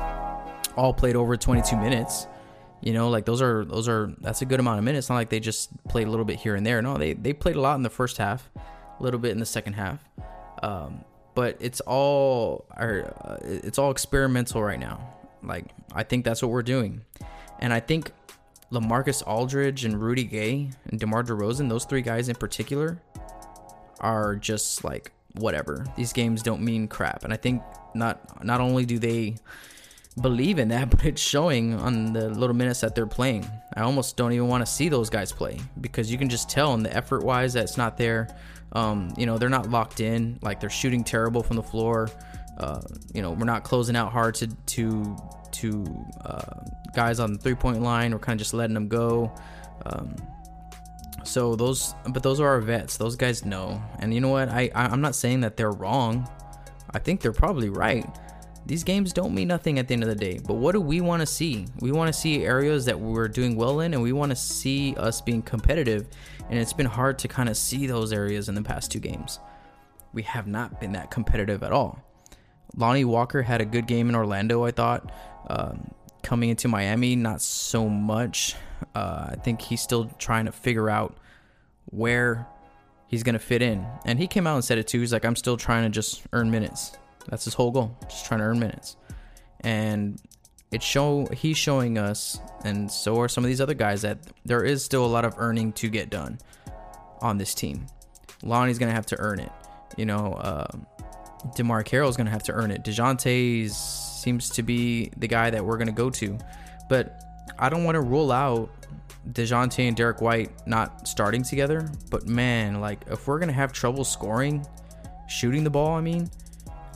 all 0.77 0.93
played 0.93 1.15
over 1.15 1.37
22 1.37 1.77
minutes. 1.77 2.27
You 2.83 2.93
know, 2.93 3.09
like 3.09 3.25
those 3.25 3.43
are 3.43 3.65
those 3.65 3.89
are 3.89 4.13
that's 4.21 4.43
a 4.43 4.45
good 4.45 4.61
amount 4.61 4.79
of 4.79 4.85
minutes. 4.85 5.05
It's 5.05 5.11
not 5.11 5.17
like 5.17 5.31
they 5.31 5.41
just 5.41 5.71
played 5.85 6.07
a 6.07 6.11
little 6.11 6.25
bit 6.25 6.39
here 6.39 6.55
and 6.55 6.65
there. 6.65 6.81
No, 6.83 6.97
they 6.97 7.15
they 7.15 7.33
played 7.33 7.57
a 7.57 7.61
lot 7.61 7.75
in 7.77 7.83
the 7.83 7.91
first 7.91 8.19
half, 8.19 8.51
a 8.57 9.03
little 9.03 9.19
bit 9.19 9.33
in 9.33 9.39
the 9.39 9.47
second 9.47 9.75
half. 9.75 10.05
Um, 10.63 11.05
but 11.35 11.57
it's 11.61 11.81
all 11.81 12.67
uh, 12.77 13.37
it's 13.43 13.79
all 13.79 13.91
experimental 13.91 14.63
right 14.63 14.79
now. 14.79 15.15
Like 15.43 15.67
I 15.95 16.03
think 16.03 16.25
that's 16.25 16.43
what 16.43 16.51
we're 16.51 16.63
doing, 16.63 17.03
and 17.59 17.73
I 17.73 17.81
think 17.81 18.13
Lamarcus 18.73 19.23
Aldridge 19.27 19.85
and 19.85 20.01
Rudy 20.01 20.25
Gay 20.25 20.71
and 20.87 20.99
DeMar 20.99 21.23
DeRozan, 21.23 21.69
those 21.69 21.85
three 21.85 22.03
guys 22.03 22.29
in 22.29 22.37
particular, 22.37 23.01
are 24.01 24.35
just 24.35 24.83
like 24.83 25.13
whatever. 25.35 25.87
These 25.97 26.13
games 26.13 26.43
don't 26.43 26.63
mean 26.63 26.89
crap, 26.89 27.25
and 27.25 27.33
I 27.33 27.37
think 27.37 27.63
not 27.95 28.45
not 28.45 28.61
only 28.61 28.85
do 28.85 28.99
they 28.99 29.37
believe 30.21 30.59
in 30.59 30.69
that, 30.69 30.91
but 30.91 31.05
it's 31.05 31.23
showing 31.23 31.75
on 31.75 32.13
the 32.13 32.29
little 32.29 32.57
minutes 32.57 32.81
that 32.81 32.95
they're 32.95 33.07
playing. 33.07 33.51
I 33.75 33.83
almost 33.83 34.17
don't 34.17 34.33
even 34.33 34.49
want 34.49 34.65
to 34.65 34.71
see 34.71 34.89
those 34.89 35.11
guys 35.11 35.33
play 35.33 35.59
because 35.81 36.11
you 36.11 36.19
can 36.19 36.29
just 36.29 36.49
tell 36.49 36.75
in 36.75 36.83
the 36.83 36.95
effort 36.95 37.25
wise 37.25 37.53
that 37.55 37.65
it's 37.65 37.77
not 37.77 37.97
there. 37.97 38.29
Um, 38.73 39.13
you 39.17 39.27
know, 39.27 39.39
they're 39.39 39.49
not 39.49 39.71
locked 39.71 40.01
in. 40.01 40.39
Like 40.43 40.61
they're 40.61 40.71
shooting 40.71 41.05
terrible 41.05 41.43
from 41.43 41.57
the 41.57 41.63
floor. 41.63 42.11
Uh, 42.59 42.81
you 43.13 43.23
know, 43.23 43.33
we're 43.33 43.45
not 43.45 43.65
closing 43.65 43.97
out 43.97 44.13
hard 44.13 44.35
to 44.37 44.49
to 44.49 45.17
to 45.53 46.07
uh, 46.25 46.61
guys 46.95 47.21
on 47.21 47.33
the 47.33 47.39
three 47.39 47.55
point 47.55 47.83
line. 47.83 48.13
We're 48.13 48.19
kind 48.19 48.39
of 48.39 48.43
just 48.43 48.55
letting 48.55 48.75
them 48.75 48.89
go. 48.89 49.33
Um, 49.85 50.17
so 51.25 51.57
those, 51.57 51.95
but 52.09 52.23
those 52.23 52.41
are 52.41 52.49
our 52.49 52.61
vets. 52.61 52.97
Those 52.97 53.17
guys 53.17 53.45
know. 53.45 53.83
And 53.99 54.15
you 54.15 54.21
know 54.21 54.29
what? 54.29 54.49
I 54.49 54.71
I'm 54.75 55.01
not 55.01 55.15
saying 55.15 55.41
that 55.41 55.57
they're 55.57 55.73
wrong. 55.73 56.29
I 56.93 56.99
think 56.99 57.21
they're 57.21 57.33
probably 57.33 57.69
right. 57.69 58.07
These 58.67 58.83
games 58.83 59.13
don't 59.13 59.33
mean 59.33 59.47
nothing 59.47 59.79
at 59.79 59.87
the 59.87 59.95
end 59.95 60.03
of 60.03 60.09
the 60.09 60.17
day. 60.17 60.41
But 60.45 60.55
what 60.55 60.73
do 60.73 60.81
we 60.81 61.01
want 61.01 61.21
to 61.21 61.27
see? 61.27 61.67
We 61.81 61.93
want 61.93 62.13
to 62.13 62.13
see 62.13 62.45
areas 62.45 62.85
that 62.87 62.99
we're 62.99 63.29
doing 63.29 63.55
well 63.55 63.81
in, 63.81 63.95
and 63.95 64.03
we 64.03 64.13
want 64.13 64.31
to 64.31 64.37
see 64.37 64.95
us 64.97 65.21
being 65.21 65.41
competitive. 65.43 66.09
And 66.51 66.59
it's 66.59 66.73
been 66.73 66.87
hard 66.87 67.19
to 67.21 67.29
kind 67.29 67.49
of 67.49 67.57
see 67.57 67.87
those 67.87 68.13
areas 68.13 68.49
in 68.49 68.57
the 68.57 68.63
past 68.63 68.91
two 68.91 68.99
games. 68.99 69.39
We 70.13 70.23
have 70.23 70.49
not 70.49 70.81
been 70.81 70.93
that 70.93 71.13
competitive 71.13 71.63
at 71.63 71.73
all. 71.73 72.03
Lonnie 72.77 73.05
Walker 73.05 73.43
had 73.43 73.61
a 73.61 73.65
good 73.65 73.87
game 73.87 74.09
in 74.09 74.17
Orlando, 74.17 74.65
I 74.65 74.73
thought. 74.73 75.13
Um, 75.49 75.93
coming 76.23 76.51
into 76.51 76.67
Miami, 76.67 77.15
not 77.15 77.41
so 77.41 77.89
much. 77.89 78.57
Uh, 78.95 79.29
I 79.31 79.37
think 79.37 79.61
he's 79.61 79.81
still 79.81 80.07
trying 80.19 80.47
to 80.47 80.53
figure 80.53 80.91
out 80.91 81.17
where 81.87 82.49
he's 83.07 83.23
going 83.23 83.35
to 83.35 83.39
fit 83.39 83.63
in. 83.63 83.87
And 84.05 84.19
he 84.19 84.27
came 84.27 84.45
out 84.47 84.57
and 84.57 84.65
said 84.65 84.79
it 84.79 84.89
too. 84.89 84.99
He's 84.99 85.13
like, 85.13 85.25
I'm 85.25 85.37
still 85.37 85.57
trying 85.57 85.85
to 85.85 85.91
just 85.91 86.23
earn 86.33 86.51
minutes. 86.51 86.99
That's 87.29 87.45
his 87.45 87.55
whole 87.55 87.71
goal, 87.71 87.97
just 88.09 88.27
trying 88.27 88.41
to 88.41 88.47
earn 88.47 88.59
minutes. 88.59 88.97
And 89.61 90.21
it's 90.71 90.85
show 90.85 91.27
he's 91.33 91.57
showing 91.57 91.99
us, 91.99 92.39
and 92.65 92.91
so 92.91 93.19
are 93.21 93.29
some 93.29 93.45
of 93.45 93.49
these 93.49 93.61
other 93.61 93.75
guys, 93.75 94.03
that 94.03 94.19
there 94.45 94.65
is 94.65 94.85
still 94.85 95.05
a 95.05 95.07
lot 95.07 95.25
of 95.25 95.35
earning 95.39 95.73
to 95.75 95.89
get 95.89 96.11
done 96.11 96.39
on 97.21 97.39
this 97.39 97.55
team. 97.55 97.87
Lonnie's 98.43 98.79
gonna 98.79 98.93
have 98.93 99.07
to 99.07 99.19
earn 99.19 99.41
it. 99.41 99.53
You 99.97 100.07
know, 100.07 100.35
uh, 100.35 100.67
DeMarre 101.57 101.85
Carroll's 101.85 102.17
gonna 102.17 102.31
have 102.31 102.43
to 102.45 102.53
earn 102.53 102.71
it. 102.71 102.85
Dejounte 102.85 103.71
seems 103.71 104.51
to 104.51 104.63
be 104.63 105.11
the 105.17 105.29
guy 105.29 105.51
that 105.51 105.65
we're 105.65 105.79
gonna 105.79 105.93
go 105.93 106.11
to, 106.11 106.39
but 106.89 107.21
I 107.59 107.69
don't 107.69 107.85
want 107.85 107.95
to 107.95 108.01
rule 108.03 108.33
out 108.33 108.71
Dejounte 109.33 109.87
and 109.87 109.97
Derek 109.97 110.21
White 110.21 110.51
not 110.67 111.09
starting 111.09 111.43
together. 111.43 111.89
But 112.11 112.27
man, 112.27 112.81
like 112.81 113.01
if 113.11 113.27
we're 113.27 113.39
gonna 113.39 113.53
have 113.53 113.73
trouble 113.73 114.05
scoring, 114.05 114.67
shooting 115.29 115.65
the 115.65 115.71
ball, 115.71 115.95
I 115.95 116.01
mean, 116.01 116.31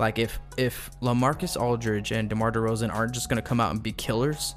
like 0.00 0.18
if 0.18 0.40
if 0.56 0.90
LaMarcus 1.00 1.60
Aldridge 1.60 2.10
and 2.10 2.28
DeMar 2.28 2.50
DeRozan 2.50 2.92
aren't 2.92 3.12
just 3.12 3.28
gonna 3.28 3.42
come 3.42 3.60
out 3.60 3.70
and 3.70 3.82
be 3.82 3.92
killers, 3.92 4.56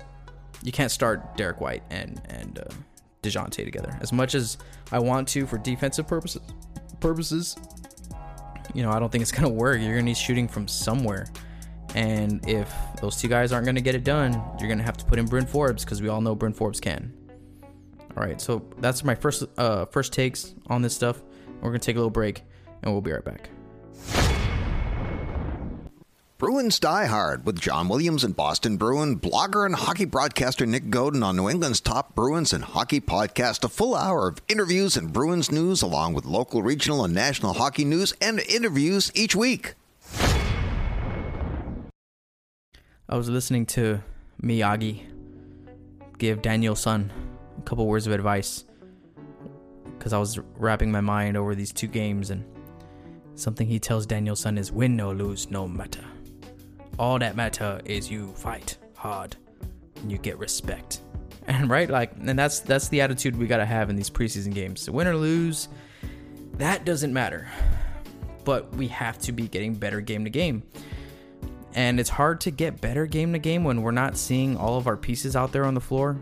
you 0.63 0.71
can't 0.71 0.89
start 0.89 1.37
Derek 1.37 1.61
White 1.61 1.83
and 1.91 2.21
and 2.29 2.59
uh, 2.59 2.73
Dejounte 3.21 3.63
together. 3.63 3.95
As 4.01 4.11
much 4.11 4.33
as 4.33 4.57
I 4.91 4.99
want 4.99 5.27
to 5.29 5.45
for 5.45 5.57
defensive 5.57 6.07
purposes, 6.07 6.41
purposes, 6.99 7.55
you 8.73 8.81
know, 8.81 8.89
I 8.89 8.99
don't 8.99 9.11
think 9.11 9.21
it's 9.21 9.31
gonna 9.31 9.49
work. 9.49 9.79
You're 9.79 9.91
gonna 9.91 10.03
need 10.03 10.17
shooting 10.17 10.47
from 10.47 10.67
somewhere. 10.67 11.27
And 11.95 12.47
if 12.49 12.73
those 13.01 13.17
two 13.17 13.27
guys 13.27 13.51
aren't 13.51 13.65
going 13.65 13.75
to 13.75 13.81
get 13.81 13.93
it 13.93 14.03
done, 14.03 14.33
you're 14.57 14.67
going 14.67 14.79
to 14.79 14.83
have 14.83 14.97
to 14.97 15.05
put 15.05 15.19
in 15.19 15.25
Bryn 15.25 15.45
Forbes 15.45 15.85
because 15.85 16.01
we 16.01 16.09
all 16.09 16.21
know 16.21 16.33
Bryn 16.33 16.51
Forbes 16.51 16.79
can. 16.79 17.13
All 18.17 18.23
right, 18.23 18.41
so 18.41 18.65
that's 18.79 19.03
my 19.03 19.13
first 19.13 19.43
uh, 19.59 19.85
first 19.85 20.11
takes 20.11 20.55
on 20.67 20.81
this 20.81 20.95
stuff. 20.95 21.21
We're 21.61 21.69
going 21.69 21.79
to 21.79 21.85
take 21.85 21.95
a 21.95 21.99
little 21.99 22.09
break, 22.09 22.41
and 22.81 22.91
we'll 22.91 23.01
be 23.01 23.11
right 23.11 23.23
back. 23.23 23.51
Bruins 26.43 26.77
Die 26.77 27.05
Hard 27.05 27.45
with 27.45 27.57
John 27.57 27.87
Williams 27.87 28.25
and 28.25 28.35
Boston 28.35 28.75
Bruin, 28.75 29.17
blogger 29.17 29.65
and 29.65 29.73
hockey 29.73 30.03
broadcaster 30.03 30.65
Nick 30.65 30.89
Godin 30.89 31.23
on 31.23 31.37
New 31.37 31.49
England's 31.49 31.79
top 31.79 32.15
Bruins 32.15 32.51
and 32.51 32.65
hockey 32.65 32.99
podcast. 32.99 33.63
A 33.63 33.69
full 33.69 33.95
hour 33.95 34.27
of 34.27 34.41
interviews 34.49 34.97
and 34.97 35.13
Bruins 35.13 35.53
news, 35.53 35.81
along 35.81 36.15
with 36.15 36.25
local, 36.25 36.61
regional, 36.61 37.05
and 37.05 37.13
national 37.13 37.53
hockey 37.53 37.85
news 37.85 38.13
and 38.19 38.41
interviews 38.41 39.09
each 39.15 39.37
week. 39.37 39.75
I 43.07 43.15
was 43.15 43.29
listening 43.29 43.65
to 43.67 44.03
Miyagi 44.43 45.03
give 46.17 46.41
Daniel-san 46.41 47.09
a 47.57 47.61
couple 47.61 47.87
words 47.87 48.05
of 48.05 48.11
advice 48.11 48.65
because 49.97 50.11
I 50.11 50.17
was 50.17 50.39
wrapping 50.57 50.91
my 50.91 50.99
mind 50.99 51.37
over 51.37 51.55
these 51.55 51.71
two 51.71 51.87
games 51.87 52.31
and 52.31 52.43
something 53.35 53.65
he 53.65 53.79
tells 53.79 54.05
Daniel-san 54.05 54.57
is 54.57 54.73
win 54.73 54.99
or 54.99 55.13
lose 55.13 55.49
no 55.49 55.69
matter. 55.69 56.03
All 56.99 57.19
that 57.19 57.35
matter 57.35 57.81
is 57.85 58.09
you 58.09 58.33
fight 58.33 58.77
hard 58.95 59.35
and 60.01 60.11
you 60.11 60.17
get 60.17 60.37
respect. 60.37 61.01
And 61.45 61.69
right, 61.69 61.89
like, 61.89 62.13
and 62.25 62.39
that's 62.39 62.61
that's 62.61 62.87
the 62.87 63.01
attitude 63.01 63.35
we 63.35 63.47
gotta 63.47 63.65
have 63.65 63.89
in 63.89 63.97
these 63.97 64.09
preseason 64.09 64.53
games. 64.53 64.79
So 64.79 64.93
win 64.93 65.07
or 65.07 65.17
lose, 65.17 65.67
that 66.53 66.85
doesn't 66.85 67.11
matter. 67.11 67.49
But 68.45 68.73
we 68.75 68.87
have 68.87 69.19
to 69.19 69.33
be 69.33 69.49
getting 69.49 69.73
better 69.73 69.99
game 69.99 70.23
to 70.23 70.29
game. 70.29 70.63
And 71.73 71.99
it's 71.99 72.09
hard 72.09 72.39
to 72.41 72.51
get 72.51 72.79
better 72.79 73.05
game 73.05 73.33
to 73.33 73.39
game 73.39 73.65
when 73.65 73.81
we're 73.81 73.91
not 73.91 74.15
seeing 74.15 74.55
all 74.55 74.77
of 74.77 74.87
our 74.87 74.95
pieces 74.95 75.35
out 75.35 75.51
there 75.51 75.65
on 75.65 75.73
the 75.73 75.81
floor. 75.81 76.17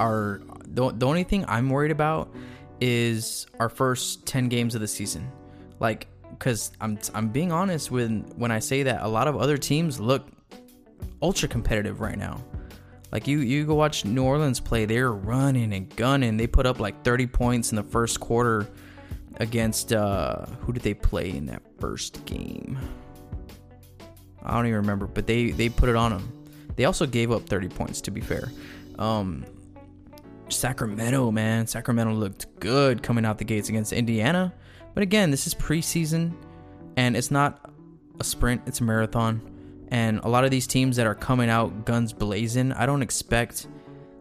Our 0.00 0.40
the, 0.66 0.90
the 0.90 1.06
only 1.06 1.22
thing 1.22 1.44
I'm 1.46 1.70
worried 1.70 1.92
about 1.92 2.34
is 2.80 3.46
our 3.60 3.68
first 3.68 4.26
10 4.26 4.48
games 4.48 4.74
of 4.74 4.80
the 4.80 4.88
season. 4.88 5.30
Like 5.78 6.08
cuz 6.38 6.72
I'm 6.80 6.98
I'm 7.14 7.28
being 7.28 7.52
honest 7.52 7.90
when 7.90 8.20
when 8.36 8.50
I 8.50 8.58
say 8.58 8.82
that 8.84 9.02
a 9.02 9.08
lot 9.08 9.28
of 9.28 9.36
other 9.36 9.56
teams 9.56 10.00
look 10.00 10.28
ultra 11.22 11.48
competitive 11.48 12.00
right 12.00 12.18
now. 12.18 12.40
Like 13.12 13.26
you 13.26 13.38
you 13.38 13.64
go 13.64 13.74
watch 13.74 14.04
New 14.04 14.24
Orleans 14.24 14.60
play, 14.60 14.84
they're 14.84 15.12
running 15.12 15.72
and 15.72 15.94
gunning. 15.96 16.36
They 16.36 16.46
put 16.46 16.66
up 16.66 16.80
like 16.80 17.02
30 17.04 17.26
points 17.28 17.70
in 17.70 17.76
the 17.76 17.82
first 17.82 18.20
quarter 18.20 18.66
against 19.38 19.92
uh 19.92 20.46
who 20.60 20.72
did 20.72 20.82
they 20.82 20.94
play 20.94 21.30
in 21.30 21.46
that 21.46 21.62
first 21.78 22.24
game? 22.24 22.78
I 24.42 24.54
don't 24.54 24.66
even 24.66 24.76
remember, 24.76 25.06
but 25.06 25.26
they 25.26 25.50
they 25.50 25.68
put 25.68 25.88
it 25.88 25.96
on 25.96 26.12
them. 26.12 26.46
They 26.76 26.84
also 26.84 27.06
gave 27.06 27.32
up 27.32 27.46
30 27.48 27.68
points 27.68 28.00
to 28.02 28.10
be 28.10 28.20
fair. 28.20 28.50
Um 28.98 29.44
Sacramento, 30.48 31.30
man, 31.32 31.66
Sacramento 31.66 32.14
looked 32.14 32.60
good 32.60 33.02
coming 33.02 33.24
out 33.24 33.38
the 33.38 33.44
gates 33.44 33.68
against 33.68 33.92
Indiana. 33.92 34.52
But 34.96 35.02
again, 35.02 35.30
this 35.30 35.46
is 35.46 35.54
preseason 35.54 36.32
and 36.96 37.18
it's 37.18 37.30
not 37.30 37.70
a 38.18 38.24
sprint, 38.24 38.62
it's 38.64 38.80
a 38.80 38.82
marathon. 38.82 39.42
And 39.88 40.20
a 40.20 40.28
lot 40.28 40.46
of 40.46 40.50
these 40.50 40.66
teams 40.66 40.96
that 40.96 41.06
are 41.06 41.14
coming 41.14 41.50
out 41.50 41.84
guns 41.84 42.14
blazing, 42.14 42.72
I 42.72 42.86
don't 42.86 43.02
expect 43.02 43.66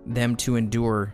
them 0.05 0.35
to 0.35 0.57
endure 0.57 1.13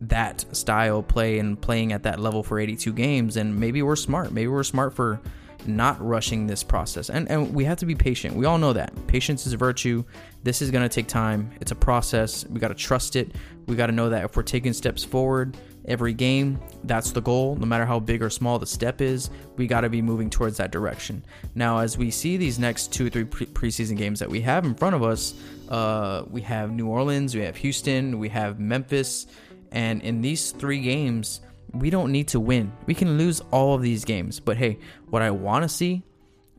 that 0.00 0.44
style 0.50 1.00
play 1.00 1.38
and 1.38 1.62
playing 1.62 1.92
at 1.92 2.02
that 2.02 2.18
level 2.18 2.42
for 2.42 2.58
82 2.58 2.92
games. 2.92 3.36
And 3.36 3.54
maybe 3.54 3.82
we're 3.82 3.94
smart. 3.94 4.32
Maybe 4.32 4.48
we're 4.48 4.64
smart 4.64 4.94
for 4.94 5.20
not 5.64 6.04
rushing 6.04 6.48
this 6.48 6.64
process. 6.64 7.08
And 7.08 7.30
and 7.30 7.54
we 7.54 7.64
have 7.66 7.78
to 7.78 7.86
be 7.86 7.94
patient. 7.94 8.34
We 8.34 8.46
all 8.46 8.58
know 8.58 8.72
that. 8.72 8.92
Patience 9.06 9.46
is 9.46 9.52
a 9.52 9.56
virtue. 9.56 10.02
This 10.42 10.60
is 10.60 10.72
going 10.72 10.82
to 10.82 10.88
take 10.88 11.06
time. 11.06 11.52
It's 11.60 11.70
a 11.70 11.76
process. 11.76 12.44
We 12.48 12.58
got 12.58 12.68
to 12.68 12.74
trust 12.74 13.14
it. 13.14 13.36
We 13.66 13.76
got 13.76 13.86
to 13.86 13.92
know 13.92 14.08
that 14.08 14.24
if 14.24 14.36
we're 14.36 14.42
taking 14.42 14.72
steps 14.72 15.04
forward 15.04 15.56
every 15.86 16.14
game, 16.14 16.60
that's 16.84 17.12
the 17.12 17.20
goal. 17.20 17.56
No 17.56 17.66
matter 17.66 17.84
how 17.84 17.98
big 17.98 18.22
or 18.22 18.30
small 18.30 18.58
the 18.58 18.66
step 18.66 19.00
is, 19.00 19.30
we 19.56 19.66
got 19.66 19.82
to 19.82 19.88
be 19.88 20.02
moving 20.02 20.30
towards 20.30 20.56
that 20.58 20.70
direction. 20.70 21.24
Now, 21.54 21.78
as 21.78 21.98
we 21.98 22.10
see 22.10 22.36
these 22.36 22.58
next 22.58 22.92
two 22.92 23.06
or 23.06 23.10
three 23.10 23.24
pre- 23.24 23.46
preseason 23.46 23.96
games 23.96 24.20
that 24.20 24.28
we 24.28 24.40
have 24.42 24.64
in 24.64 24.74
front 24.74 24.94
of 24.94 25.02
us, 25.02 25.34
uh, 25.68 26.24
we 26.30 26.40
have 26.42 26.70
New 26.70 26.88
Orleans, 26.88 27.34
we 27.34 27.42
have 27.42 27.56
Houston, 27.56 28.18
we 28.18 28.28
have 28.28 28.60
Memphis, 28.60 29.26
and 29.70 30.02
in 30.02 30.20
these 30.20 30.52
three 30.52 30.80
games, 30.80 31.40
we 31.72 31.90
don't 31.90 32.12
need 32.12 32.28
to 32.28 32.40
win. 32.40 32.72
We 32.86 32.94
can 32.94 33.16
lose 33.16 33.40
all 33.50 33.74
of 33.74 33.82
these 33.82 34.04
games. 34.04 34.38
But 34.40 34.56
hey, 34.56 34.78
what 35.08 35.22
I 35.22 35.30
want 35.30 35.62
to 35.62 35.68
see 35.68 36.02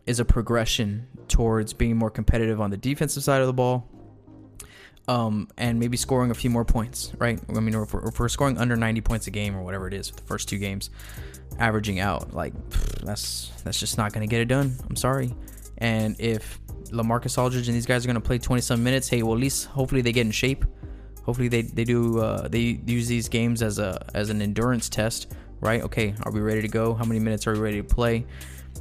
is 0.06 0.20
a 0.20 0.26
progression 0.26 1.08
towards 1.28 1.74
being 1.74 1.96
more 1.96 2.10
competitive 2.10 2.60
on 2.60 2.72
the 2.72 2.78
defensive 2.78 3.24
side 3.24 3.42
of 3.42 3.48
the 3.48 3.54
ball. 3.54 3.88
Um, 5.08 5.50
and 5.58 5.80
maybe 5.82 5.98
scoring 5.98 6.32
a 6.32 6.34
few 6.34 6.50
more 6.50 6.64
points, 6.64 7.12
right? 7.18 7.38
I 7.50 7.60
mean, 7.60 7.76
if 7.76 7.94
we're, 7.94 8.08
if 8.08 8.20
we're 8.20 8.30
scoring 8.30 8.58
under 8.58 8.78
90 8.78 9.02
points 9.02 9.28
a 9.28 9.32
game 9.32 9.54
or 9.54 9.62
whatever 9.62 9.86
it 9.86 9.94
is 9.94 10.10
for 10.10 10.16
the 10.16 10.22
first 10.22 10.48
two 10.48 10.58
games, 10.58 10.92
averaging 11.60 12.00
out, 12.00 12.34
like 12.34 12.54
that's 13.02 13.52
that's 13.66 13.80
just 13.80 13.98
not 13.98 14.14
going 14.14 14.26
to 14.26 14.32
get 14.32 14.40
it 14.40 14.48
done. 14.48 14.74
I'm 14.90 14.96
sorry. 14.96 15.36
And 15.80 16.16
if 16.20 16.58
LaMarcus 16.92 17.38
Aldridge 17.38 17.68
and 17.68 17.76
these 17.76 17.86
guys 17.86 18.06
are 18.06 18.08
going 18.08 18.16
to 18.16 18.22
play 18.22 18.38
20 18.38 18.62
some 18.62 18.82
minutes, 18.82 19.10
hey, 19.10 19.24
well 19.24 19.34
at 19.34 19.42
least 19.42 19.66
hopefully 19.66 20.02
they 20.02 20.14
get 20.14 20.26
in 20.26 20.32
shape 20.32 20.64
hopefully 21.24 21.48
they 21.48 21.62
they 21.64 21.84
do 21.84 22.20
uh, 22.20 22.48
they 22.48 22.80
use 22.86 23.08
these 23.08 23.28
games 23.28 23.62
as 23.62 23.80
a 23.80 24.06
as 24.14 24.30
an 24.30 24.42
endurance 24.42 24.90
test, 24.90 25.34
right? 25.60 25.82
Okay, 25.82 26.14
are 26.24 26.32
we 26.32 26.42
ready 26.42 26.62
to 26.62 26.68
go? 26.68 26.94
How 26.94 27.06
many 27.06 27.20
minutes 27.20 27.48
are 27.48 27.54
we 27.54 27.60
ready 27.60 27.78
to 27.78 27.84
play, 27.84 28.26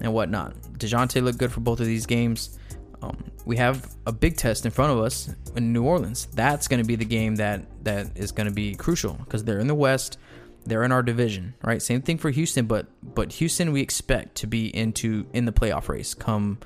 and 0.01 0.13
whatnot? 0.13 0.55
Dejounte 0.79 1.23
looked 1.23 1.39
good 1.39 1.53
for 1.53 1.61
both 1.61 1.81
of 1.81 1.87
these 1.87 2.07
games. 2.07 2.59
Um, 3.03 3.17
we 3.45 3.57
have 3.57 3.95
a 4.07 4.13
big 4.13 4.37
test 4.37 4.65
in 4.65 4.71
front 4.71 4.93
of 4.93 4.99
us 5.01 5.35
in 5.57 5.73
New 5.73 5.83
Orleans. 5.83 6.29
That's 6.35 6.69
going 6.69 6.81
to 6.81 6.87
be 6.87 6.97
the 6.97 7.05
game 7.05 7.37
that 7.37 7.65
that 7.85 8.17
is 8.17 8.33
going 8.33 8.47
to 8.47 8.53
be 8.53 8.75
crucial 8.75 9.15
because 9.15 9.45
they're 9.45 9.59
in 9.59 9.67
the 9.67 9.75
West, 9.75 10.19
they're 10.65 10.85
in 10.85 10.93
our 10.93 11.03
division, 11.03 11.55
right? 11.63 11.83
Same 11.83 12.03
thing 12.03 12.19
for 12.19 12.31
Houston, 12.31 12.67
but 12.67 12.87
but 13.03 13.33
Houston 13.35 13.73
we 13.73 13.81
expect 13.81 14.37
to 14.37 14.47
be 14.47 14.75
into 14.75 15.27
in 15.33 15.45
the 15.45 15.53
playoff 15.53 15.89
race 15.89 16.15
come 16.15 16.59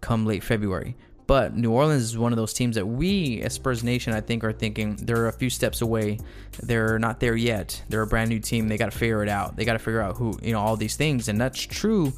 come 0.00 0.26
late 0.26 0.42
February. 0.42 0.96
But 1.30 1.56
New 1.56 1.70
Orleans 1.70 2.02
is 2.02 2.18
one 2.18 2.32
of 2.32 2.36
those 2.36 2.52
teams 2.52 2.74
that 2.74 2.84
we, 2.84 3.40
as 3.42 3.52
Spurs 3.52 3.84
Nation, 3.84 4.12
I 4.12 4.20
think, 4.20 4.42
are 4.42 4.52
thinking 4.52 4.96
they're 4.96 5.28
a 5.28 5.32
few 5.32 5.48
steps 5.48 5.80
away. 5.80 6.18
They're 6.60 6.98
not 6.98 7.20
there 7.20 7.36
yet. 7.36 7.80
They're 7.88 8.02
a 8.02 8.06
brand 8.08 8.30
new 8.30 8.40
team. 8.40 8.66
They 8.66 8.76
got 8.76 8.90
to 8.90 8.98
figure 8.98 9.22
it 9.22 9.28
out. 9.28 9.54
They 9.54 9.64
got 9.64 9.74
to 9.74 9.78
figure 9.78 10.00
out 10.00 10.16
who, 10.16 10.36
you 10.42 10.50
know, 10.50 10.58
all 10.58 10.76
these 10.76 10.96
things. 10.96 11.28
And 11.28 11.40
that's 11.40 11.60
true, 11.60 12.12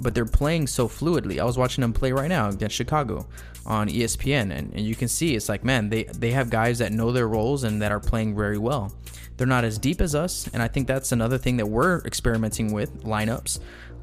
but 0.00 0.16
they're 0.16 0.24
playing 0.24 0.66
so 0.66 0.88
fluidly. 0.88 1.38
I 1.38 1.44
was 1.44 1.56
watching 1.56 1.82
them 1.82 1.92
play 1.92 2.10
right 2.10 2.26
now 2.26 2.48
against 2.48 2.74
Chicago 2.74 3.28
on 3.66 3.88
ESPN, 3.88 4.50
and, 4.50 4.72
and 4.74 4.80
you 4.80 4.96
can 4.96 5.06
see 5.06 5.36
it's 5.36 5.48
like, 5.48 5.62
man, 5.62 5.88
they, 5.88 6.02
they 6.02 6.32
have 6.32 6.50
guys 6.50 6.80
that 6.80 6.90
know 6.90 7.12
their 7.12 7.28
roles 7.28 7.62
and 7.62 7.80
that 7.82 7.92
are 7.92 8.00
playing 8.00 8.34
very 8.34 8.58
well. 8.58 8.92
They're 9.36 9.46
not 9.46 9.62
as 9.62 9.78
deep 9.78 10.00
as 10.00 10.16
us, 10.16 10.50
and 10.52 10.60
I 10.60 10.66
think 10.66 10.88
that's 10.88 11.12
another 11.12 11.38
thing 11.38 11.58
that 11.58 11.66
we're 11.66 12.00
experimenting 12.00 12.72
with 12.72 13.04
lineups. 13.04 13.60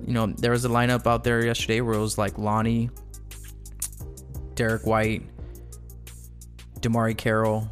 You 0.07 0.13
know, 0.13 0.27
there 0.27 0.51
was 0.51 0.63
a 0.63 0.69
lineup 0.69 1.05
out 1.05 1.25
there 1.25 1.45
yesterday 1.45 1.81
where 1.81 1.95
it 1.95 2.01
was 2.01 2.17
like 2.17 2.37
Lonnie, 2.37 2.89
Derek 4.55 4.85
White, 4.85 5.23
DeMarre 6.79 7.17
Carroll, 7.17 7.69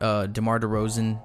uh, 0.00 0.26
Demar 0.26 0.60
Derozan, 0.60 1.20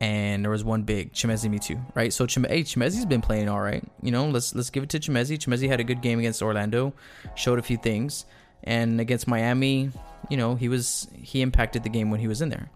and 0.00 0.44
there 0.44 0.50
was 0.50 0.64
one 0.64 0.82
big 0.82 1.12
Chimezie 1.12 1.50
Metu, 1.50 1.80
right? 1.94 2.12
So 2.12 2.26
Chim- 2.26 2.44
hey, 2.44 2.62
Chimezie's 2.62 3.06
been 3.06 3.22
playing 3.22 3.48
all 3.48 3.60
right. 3.60 3.82
You 4.02 4.10
know, 4.10 4.28
let's 4.28 4.54
let's 4.54 4.70
give 4.70 4.82
it 4.82 4.90
to 4.90 4.98
Chimezie. 5.00 5.38
Chimezie 5.38 5.68
had 5.68 5.80
a 5.80 5.84
good 5.84 6.02
game 6.02 6.18
against 6.18 6.42
Orlando, 6.42 6.92
showed 7.34 7.58
a 7.58 7.62
few 7.62 7.76
things, 7.76 8.24
and 8.62 9.00
against 9.00 9.26
Miami, 9.26 9.90
you 10.28 10.36
know, 10.36 10.54
he 10.54 10.68
was 10.68 11.08
he 11.14 11.42
impacted 11.42 11.82
the 11.82 11.88
game 11.88 12.10
when 12.10 12.20
he 12.20 12.28
was 12.28 12.42
in 12.42 12.48
there. 12.48 12.70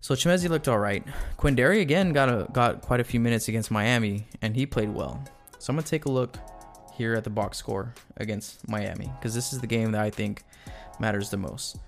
So 0.00 0.14
Chimezie 0.14 0.48
looked 0.48 0.68
all 0.68 0.78
right. 0.78 1.04
Quinndary 1.36 1.80
again 1.80 2.12
got 2.12 2.28
a, 2.28 2.46
got 2.52 2.80
quite 2.80 3.00
a 3.00 3.04
few 3.04 3.18
minutes 3.18 3.48
against 3.48 3.70
Miami, 3.70 4.26
and 4.40 4.54
he 4.54 4.64
played 4.64 4.90
well. 4.90 5.22
So 5.58 5.70
I'm 5.70 5.76
gonna 5.76 5.86
take 5.86 6.04
a 6.04 6.10
look 6.10 6.36
here 6.96 7.14
at 7.14 7.24
the 7.24 7.30
box 7.30 7.58
score 7.58 7.94
against 8.16 8.66
Miami 8.68 9.10
because 9.18 9.34
this 9.34 9.52
is 9.52 9.60
the 9.60 9.66
game 9.66 9.92
that 9.92 10.00
I 10.00 10.10
think 10.10 10.44
matters 10.98 11.30
the 11.30 11.36
most. 11.36 11.78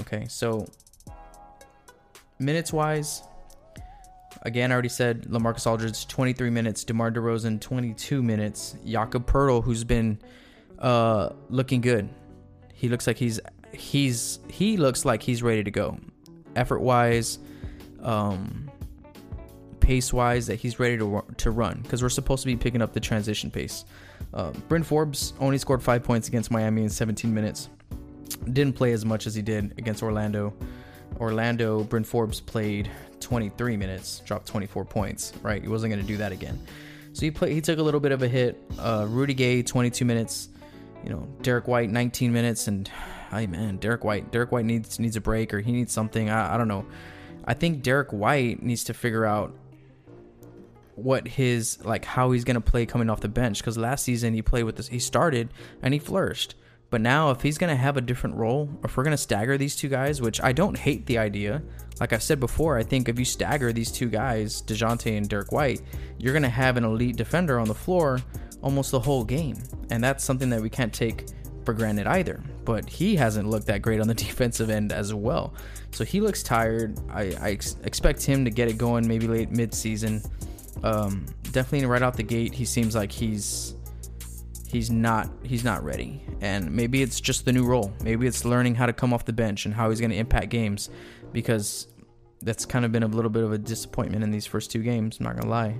Okay, 0.00 0.26
so 0.28 0.66
minutes 2.38 2.72
wise, 2.72 3.22
again, 4.42 4.70
I 4.70 4.74
already 4.74 4.88
said 4.88 5.22
Lamarcus 5.24 5.66
Aldridge 5.66 6.06
23 6.06 6.50
minutes, 6.50 6.84
DeMar 6.84 7.10
DeRozan 7.10 7.60
22 7.60 8.22
minutes, 8.22 8.76
Jakob 8.84 9.26
Poeltl 9.26 9.62
who's 9.62 9.84
been 9.84 10.18
uh, 10.78 11.30
looking 11.48 11.80
good. 11.80 12.08
He 12.74 12.88
looks 12.88 13.06
like 13.06 13.16
he's 13.16 13.40
he's 13.72 14.38
he 14.48 14.76
looks 14.76 15.04
like 15.04 15.22
he's 15.22 15.42
ready 15.42 15.64
to 15.64 15.70
go. 15.70 15.98
Effort 16.54 16.80
wise, 16.80 17.38
um, 18.02 18.70
pace 19.80 20.12
wise, 20.12 20.46
that 20.48 20.56
he's 20.56 20.78
ready 20.78 20.98
to 20.98 21.24
to 21.38 21.50
run 21.50 21.80
because 21.82 22.02
we're 22.02 22.08
supposed 22.08 22.42
to 22.42 22.46
be 22.46 22.56
picking 22.56 22.82
up 22.82 22.92
the 22.92 23.00
transition 23.00 23.50
pace. 23.50 23.84
Uh, 24.34 24.50
Bryn 24.68 24.82
Forbes 24.82 25.32
only 25.40 25.58
scored 25.58 25.82
five 25.82 26.02
points 26.02 26.28
against 26.28 26.50
Miami 26.50 26.82
in 26.82 26.88
17 26.88 27.32
minutes. 27.32 27.68
Didn't 28.52 28.74
play 28.74 28.92
as 28.92 29.04
much 29.04 29.26
as 29.26 29.34
he 29.34 29.42
did 29.42 29.74
against 29.78 30.02
Orlando. 30.02 30.54
Orlando, 31.18 31.84
Bryn 31.84 32.04
Forbes 32.04 32.40
played 32.40 32.90
23 33.20 33.76
minutes, 33.76 34.20
dropped 34.26 34.46
24 34.46 34.84
points. 34.84 35.32
Right, 35.42 35.62
he 35.62 35.68
wasn't 35.68 35.92
going 35.92 36.02
to 36.02 36.06
do 36.06 36.16
that 36.18 36.32
again. 36.32 36.60
So 37.12 37.22
he 37.22 37.30
played. 37.30 37.52
He 37.52 37.60
took 37.62 37.78
a 37.78 37.82
little 37.82 38.00
bit 38.00 38.12
of 38.12 38.22
a 38.22 38.28
hit. 38.28 38.62
Uh, 38.78 39.06
Rudy 39.08 39.32
Gay, 39.32 39.62
22 39.62 40.04
minutes. 40.04 40.50
You 41.02 41.10
know, 41.10 41.26
Derek 41.40 41.66
White, 41.66 41.88
19 41.88 42.32
minutes, 42.32 42.68
and 42.68 42.90
hey 43.30 43.46
man, 43.46 43.78
Derek 43.78 44.04
White. 44.04 44.30
Derek 44.32 44.52
White 44.52 44.64
needs 44.66 44.98
needs 44.98 45.16
a 45.16 45.20
break 45.20 45.54
or 45.54 45.60
he 45.60 45.72
needs 45.72 45.92
something. 45.92 46.28
I, 46.28 46.54
I 46.54 46.58
don't 46.58 46.68
know. 46.68 46.84
I 47.44 47.54
think 47.54 47.82
Derek 47.82 48.12
White 48.12 48.62
needs 48.62 48.84
to 48.84 48.94
figure 48.94 49.24
out 49.24 49.54
what 50.96 51.28
his 51.28 51.84
like 51.84 52.04
how 52.04 52.32
he's 52.32 52.44
gonna 52.44 52.60
play 52.60 52.86
coming 52.86 53.08
off 53.08 53.20
the 53.20 53.28
bench. 53.28 53.58
Because 53.58 53.78
last 53.78 54.04
season 54.04 54.34
he 54.34 54.42
played 54.42 54.64
with 54.64 54.76
this 54.76 54.88
he 54.88 54.98
started 54.98 55.50
and 55.82 55.94
he 55.94 56.00
flourished. 56.00 56.54
But 56.88 57.00
now 57.00 57.30
if 57.30 57.42
he's 57.42 57.58
gonna 57.58 57.76
have 57.76 57.96
a 57.96 58.00
different 58.00 58.36
role 58.36 58.68
if 58.84 58.96
we're 58.96 59.04
gonna 59.04 59.16
stagger 59.16 59.58
these 59.58 59.74
two 59.74 59.88
guys 59.88 60.22
which 60.22 60.40
i 60.40 60.52
don't 60.52 60.78
hate 60.78 61.04
the 61.06 61.18
idea 61.18 61.60
like 61.98 62.12
i 62.12 62.18
said 62.18 62.38
before 62.38 62.78
i 62.78 62.84
think 62.84 63.08
if 63.08 63.18
you 63.18 63.24
stagger 63.24 63.72
these 63.72 63.90
two 63.90 64.08
guys 64.08 64.62
DeJounte 64.62 65.16
and 65.16 65.28
Dirk 65.28 65.50
White 65.50 65.82
you're 66.16 66.32
gonna 66.32 66.48
have 66.48 66.76
an 66.76 66.84
elite 66.84 67.16
defender 67.16 67.58
on 67.58 67.66
the 67.66 67.74
floor 67.74 68.20
almost 68.62 68.90
the 68.90 69.00
whole 69.00 69.24
game. 69.24 69.56
And 69.90 70.02
that's 70.02 70.24
something 70.24 70.50
that 70.50 70.60
we 70.60 70.68
can't 70.68 70.92
take 70.92 71.26
for 71.64 71.72
granted 71.72 72.06
either. 72.06 72.42
But 72.64 72.88
he 72.88 73.16
hasn't 73.16 73.48
looked 73.48 73.66
that 73.66 73.80
great 73.80 74.00
on 74.00 74.08
the 74.08 74.14
defensive 74.26 74.70
end 74.70 74.92
as 74.92 75.14
well. 75.14 75.54
So 75.92 76.04
he 76.04 76.20
looks 76.20 76.42
tired. 76.42 76.98
I, 77.08 77.36
I 77.40 77.50
ex- 77.52 77.76
expect 77.84 78.24
him 78.24 78.44
to 78.44 78.50
get 78.50 78.68
it 78.68 78.76
going 78.76 79.06
maybe 79.06 79.28
late 79.28 79.50
mid-season 79.50 80.20
um, 80.82 81.26
definitely 81.52 81.86
right 81.86 82.02
out 82.02 82.16
the 82.16 82.22
gate 82.22 82.52
he 82.54 82.64
seems 82.64 82.94
like 82.94 83.10
he's 83.10 83.74
he's 84.68 84.90
not 84.90 85.30
he's 85.42 85.64
not 85.64 85.82
ready 85.84 86.22
and 86.40 86.70
maybe 86.70 87.02
it's 87.02 87.20
just 87.20 87.44
the 87.44 87.52
new 87.52 87.64
role 87.64 87.92
maybe 88.02 88.26
it's 88.26 88.44
learning 88.44 88.74
how 88.74 88.86
to 88.86 88.92
come 88.92 89.12
off 89.12 89.24
the 89.24 89.32
bench 89.32 89.64
and 89.64 89.74
how 89.74 89.88
he's 89.90 90.00
going 90.00 90.10
to 90.10 90.16
impact 90.16 90.48
games 90.50 90.90
because 91.32 91.86
that's 92.42 92.66
kind 92.66 92.84
of 92.84 92.92
been 92.92 93.02
a 93.02 93.06
little 93.06 93.30
bit 93.30 93.42
of 93.42 93.52
a 93.52 93.58
disappointment 93.58 94.22
in 94.22 94.30
these 94.30 94.44
first 94.44 94.70
two 94.70 94.82
games 94.82 95.18
i'm 95.18 95.24
not 95.24 95.34
going 95.34 95.44
to 95.44 95.50
lie 95.50 95.78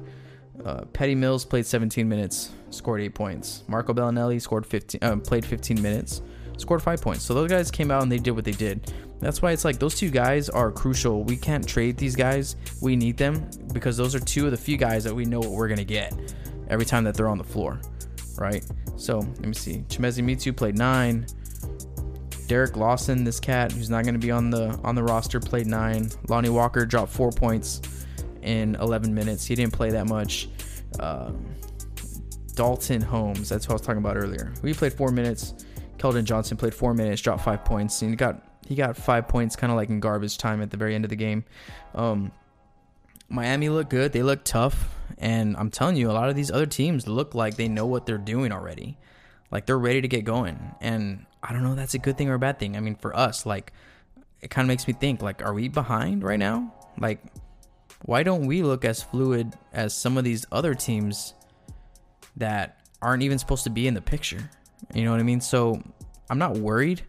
uh, 0.64 0.84
Patty 0.92 1.14
Mills 1.14 1.44
played 1.44 1.66
17 1.66 2.08
minutes, 2.08 2.50
scored 2.70 3.00
eight 3.00 3.14
points. 3.14 3.64
Marco 3.68 3.92
Belinelli 3.92 4.40
scored 4.40 4.66
15, 4.66 5.00
uh, 5.02 5.16
played 5.16 5.44
15 5.44 5.80
minutes, 5.80 6.22
scored 6.56 6.82
five 6.82 7.00
points. 7.00 7.24
So 7.24 7.34
those 7.34 7.50
guys 7.50 7.70
came 7.70 7.90
out 7.90 8.02
and 8.02 8.10
they 8.10 8.18
did 8.18 8.32
what 8.32 8.44
they 8.44 8.52
did. 8.52 8.92
That's 9.20 9.40
why 9.40 9.52
it's 9.52 9.64
like 9.64 9.78
those 9.78 9.94
two 9.94 10.10
guys 10.10 10.48
are 10.48 10.70
crucial. 10.70 11.24
We 11.24 11.36
can't 11.36 11.66
trade 11.66 11.96
these 11.96 12.14
guys. 12.14 12.56
We 12.82 12.96
need 12.96 13.16
them 13.16 13.48
because 13.72 13.96
those 13.96 14.14
are 14.14 14.20
two 14.20 14.44
of 14.44 14.50
the 14.50 14.56
few 14.56 14.76
guys 14.76 15.04
that 15.04 15.14
we 15.14 15.24
know 15.24 15.40
what 15.40 15.50
we're 15.50 15.68
gonna 15.68 15.84
get 15.84 16.14
every 16.68 16.84
time 16.84 17.04
that 17.04 17.14
they're 17.14 17.28
on 17.28 17.38
the 17.38 17.44
floor, 17.44 17.80
right? 18.36 18.64
So 18.96 19.18
let 19.18 19.46
me 19.46 19.54
see. 19.54 19.84
Chimezie 19.88 20.24
Metu 20.24 20.54
played 20.54 20.76
nine. 20.76 21.26
Derek 22.46 22.76
Lawson, 22.76 23.24
this 23.24 23.40
cat 23.40 23.72
who's 23.72 23.90
not 23.90 24.04
gonna 24.04 24.18
be 24.18 24.30
on 24.30 24.50
the 24.50 24.78
on 24.84 24.94
the 24.94 25.02
roster, 25.02 25.40
played 25.40 25.66
nine. 25.66 26.10
Lonnie 26.28 26.50
Walker 26.50 26.84
dropped 26.84 27.12
four 27.12 27.30
points 27.30 27.80
in 28.42 28.76
11 28.76 29.12
minutes. 29.12 29.44
He 29.44 29.54
didn't 29.54 29.72
play 29.72 29.90
that 29.90 30.08
much. 30.08 30.48
Um, 31.00 31.44
Daulton 32.54 33.02
Hommes, 33.02 33.48
that's 33.48 33.66
what 33.68 33.72
I 33.72 33.74
was 33.74 33.82
talking 33.82 33.98
about 33.98 34.16
earlier. 34.16 34.52
We 34.62 34.72
played 34.72 34.92
four 34.92 35.10
minutes. 35.10 35.65
Keldon 36.06 36.24
Johnson 36.24 36.56
played 36.56 36.74
four 36.74 36.94
minutes, 36.94 37.20
dropped 37.20 37.44
five 37.44 37.64
points, 37.64 38.00
and 38.02 38.10
he 38.10 38.16
got 38.16 38.42
he 38.66 38.74
got 38.74 38.96
five 38.96 39.28
points, 39.28 39.56
kind 39.56 39.70
of 39.70 39.76
like 39.76 39.88
in 39.88 40.00
garbage 40.00 40.38
time 40.38 40.62
at 40.62 40.70
the 40.70 40.76
very 40.76 40.94
end 40.94 41.04
of 41.04 41.10
the 41.10 41.16
game. 41.16 41.44
Um, 41.94 42.32
Miami 43.28 43.68
looked 43.68 43.90
good. 43.90 44.12
They 44.12 44.22
look 44.22 44.44
tough, 44.44 44.88
and 45.18 45.56
I'm 45.56 45.70
telling 45.70 45.96
you, 45.96 46.10
a 46.10 46.12
lot 46.12 46.28
of 46.28 46.36
these 46.36 46.50
other 46.50 46.66
teams 46.66 47.08
look 47.08 47.34
like 47.34 47.56
they 47.56 47.68
know 47.68 47.86
what 47.86 48.06
they're 48.06 48.18
doing 48.18 48.52
already. 48.52 48.98
Like 49.50 49.66
they're 49.66 49.78
ready 49.78 50.00
to 50.00 50.08
get 50.08 50.24
going, 50.24 50.74
and 50.80 51.26
I 51.42 51.52
don't 51.52 51.62
know 51.62 51.70
if 51.70 51.76
that's 51.76 51.94
a 51.94 51.98
good 51.98 52.16
thing 52.18 52.28
or 52.28 52.34
a 52.34 52.38
bad 52.38 52.58
thing. 52.58 52.76
I 52.76 52.80
mean, 52.80 52.96
for 52.96 53.16
us, 53.16 53.46
like 53.46 53.72
it 54.40 54.50
kind 54.50 54.64
of 54.64 54.68
makes 54.68 54.86
me 54.86 54.94
think, 54.94 55.22
like, 55.22 55.42
are 55.44 55.54
we 55.54 55.68
behind 55.68 56.22
right 56.22 56.38
now? 56.38 56.72
Like, 56.98 57.20
why 58.02 58.22
don't 58.22 58.46
we 58.46 58.62
look 58.62 58.84
as 58.84 59.02
fluid 59.02 59.54
as 59.72 59.94
some 59.94 60.16
of 60.16 60.24
these 60.24 60.46
other 60.52 60.74
teams 60.74 61.34
that 62.36 62.78
aren't 63.02 63.22
even 63.22 63.38
supposed 63.38 63.64
to 63.64 63.70
be 63.70 63.86
in 63.88 63.94
the 63.94 64.02
picture? 64.02 64.50
You 64.94 65.04
know 65.04 65.10
what 65.10 65.20
I 65.20 65.24
mean? 65.24 65.40
So 65.40 65.82
I'm 66.30 66.38
not 66.38 66.56
worried 66.56 67.02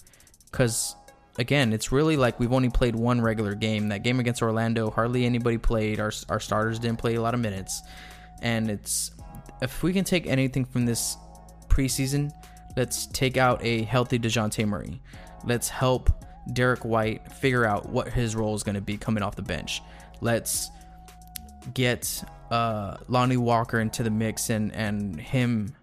because 0.52 0.96
again, 1.38 1.74
it's 1.74 1.92
really 1.92 2.18
like 2.18 2.40
we've 2.40 2.54
only 2.54 2.70
played 2.70 2.96
one 2.96 3.22
regular 3.22 3.56
game. 3.56 3.90
That 3.90 4.04
game 4.04 4.20
against 4.20 4.42
Orlando, 4.42 4.90
hardly 4.90 5.26
anybody 5.26 5.58
played. 5.58 6.00
Our 6.00 6.12
our 6.30 6.40
starters 6.40 6.80
didn't 6.80 7.00
play 7.00 7.16
a 7.16 7.22
lot 7.22 7.34
of 7.34 7.40
minutes, 7.40 7.82
and 8.42 8.70
it's 8.70 9.12
if 9.62 9.84
we 9.84 9.94
can 9.94 10.04
take 10.04 10.28
anything 10.28 10.66
from 10.66 10.86
this 10.86 11.18
preseason, 11.68 12.32
let's 12.76 13.08
take 13.08 13.38
out 13.38 13.64
a 13.64 13.84
healthy 13.84 14.20
Dejounte 14.20 14.66
Murray. 14.68 15.02
Let's 15.44 15.70
help 15.70 16.12
Derek 16.54 16.86
White 16.86 17.32
figure 17.32 17.66
out 17.66 17.90
what 17.90 18.10
his 18.10 18.36
role 18.36 18.56
is 18.56 18.64
going 18.64 18.76
to 18.76 18.82
be 18.82 18.98
coming 18.98 19.24
off 19.24 19.36
the 19.36 19.42
bench. 19.42 19.82
Let's 20.22 20.72
get 21.74 22.24
uh, 22.52 22.98
Lonnie 23.08 23.38
Walker 23.38 23.80
into 23.80 24.04
the 24.04 24.10
mix 24.10 24.50
and 24.50 24.74
and 24.74 25.20
him 25.20 25.76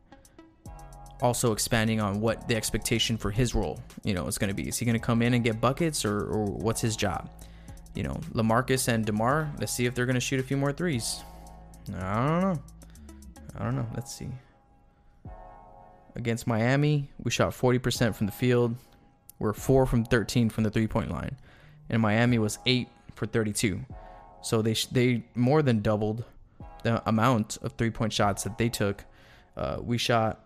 also 1.22 1.52
expanding 1.52 2.00
on 2.00 2.20
what 2.20 2.48
the 2.48 2.56
expectation 2.56 3.16
for 3.16 3.30
his 3.30 3.54
role, 3.54 3.80
you 4.02 4.14
know, 4.14 4.26
is 4.26 4.38
going 4.38 4.48
to 4.48 4.54
be. 4.54 4.68
Is 4.68 4.78
he 4.78 4.84
going 4.84 4.98
to 4.98 5.04
come 5.04 5.22
in 5.22 5.34
and 5.34 5.44
get 5.44 5.60
buckets, 5.60 6.04
or, 6.04 6.20
or 6.20 6.44
what's 6.44 6.80
his 6.80 6.96
job? 6.96 7.30
You 7.94 8.02
know, 8.02 8.20
Lamarcus 8.32 8.88
and 8.88 9.04
Demar. 9.04 9.50
Let's 9.58 9.72
see 9.72 9.86
if 9.86 9.94
they're 9.94 10.06
going 10.06 10.14
to 10.14 10.20
shoot 10.20 10.40
a 10.40 10.42
few 10.42 10.56
more 10.56 10.72
threes. 10.72 11.20
I 11.96 12.28
don't 12.28 12.40
know. 12.40 12.62
I 13.56 13.64
don't 13.64 13.76
know. 13.76 13.86
Let's 13.94 14.14
see. 14.14 14.28
Against 16.16 16.46
Miami, 16.46 17.10
we 17.22 17.30
shot 17.30 17.52
40% 17.52 18.14
from 18.14 18.26
the 18.26 18.32
field. 18.32 18.76
We're 19.38 19.52
four 19.52 19.84
from 19.86 20.04
13 20.04 20.48
from 20.48 20.64
the 20.64 20.70
three 20.70 20.86
point 20.86 21.10
line, 21.10 21.36
and 21.90 22.00
Miami 22.00 22.38
was 22.38 22.58
eight 22.66 22.88
for 23.14 23.26
32. 23.26 23.80
So 24.42 24.62
they 24.62 24.74
sh- 24.74 24.86
they 24.86 25.24
more 25.34 25.62
than 25.62 25.80
doubled 25.80 26.24
the 26.82 27.06
amount 27.08 27.58
of 27.62 27.72
three 27.72 27.90
point 27.90 28.12
shots 28.12 28.44
that 28.44 28.58
they 28.58 28.68
took. 28.68 29.04
Uh, 29.56 29.78
we 29.80 29.98
shot 29.98 30.43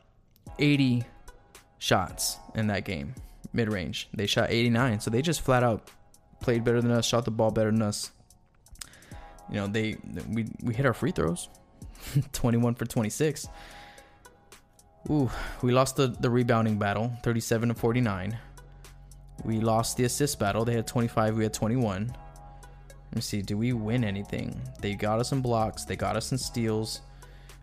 80 0.58 1.04
shots 1.78 2.38
in 2.54 2.66
that 2.68 2.84
game, 2.84 3.14
mid 3.52 3.72
range. 3.72 4.08
They 4.14 4.26
shot 4.26 4.50
89, 4.50 5.00
so 5.00 5.10
they 5.10 5.22
just 5.22 5.40
flat 5.40 5.62
out 5.62 5.90
played 6.40 6.64
better 6.64 6.80
than 6.80 6.90
us, 6.90 7.06
shot 7.06 7.24
the 7.24 7.30
ball 7.30 7.50
better 7.50 7.70
than 7.70 7.82
us. 7.82 8.10
You 9.50 9.56
know, 9.56 9.66
they 9.66 9.96
we 10.28 10.46
we 10.62 10.74
hit 10.74 10.86
our 10.86 10.94
free 10.94 11.10
throws, 11.10 11.48
21 12.32 12.74
for 12.74 12.84
26. 12.84 13.48
Ooh, 15.10 15.30
we 15.62 15.72
lost 15.72 15.96
the, 15.96 16.08
the 16.08 16.28
rebounding 16.28 16.78
battle, 16.78 17.12
37 17.22 17.70
to 17.70 17.74
49. 17.74 18.36
We 19.44 19.60
lost 19.60 19.96
the 19.96 20.04
assist 20.04 20.38
battle. 20.38 20.64
They 20.64 20.74
had 20.74 20.86
25, 20.86 21.36
we 21.36 21.44
had 21.44 21.54
21. 21.54 22.12
Let 22.88 23.14
me 23.14 23.20
see, 23.22 23.40
do 23.40 23.56
we 23.56 23.72
win 23.72 24.04
anything? 24.04 24.60
They 24.82 24.94
got 24.94 25.18
us 25.18 25.32
in 25.32 25.40
blocks, 25.40 25.84
they 25.84 25.96
got 25.96 26.16
us 26.16 26.32
in 26.32 26.36
steals. 26.36 27.00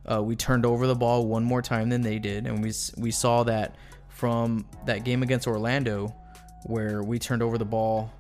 Uh, 0.10 0.22
we 0.22 0.36
turned 0.36 0.66
over 0.66 0.88
the 0.88 0.96
ball 0.96 1.26
one 1.26 1.44
more 1.44 1.62
time 1.62 1.90
than 1.90 2.02
they 2.02 2.20
did, 2.20 2.46
and 2.46 2.62
we 2.62 2.72
we 2.98 3.12
saw 3.12 3.44
that 3.44 3.76
from 4.10 4.66
that 4.86 5.04
game 5.04 5.24
against 5.24 5.48
Orlando, 5.48 6.16
where 6.64 7.04
we 7.04 7.20
turned 7.20 7.42
over 7.42 7.58
the 7.58 7.66
ball 7.66 8.12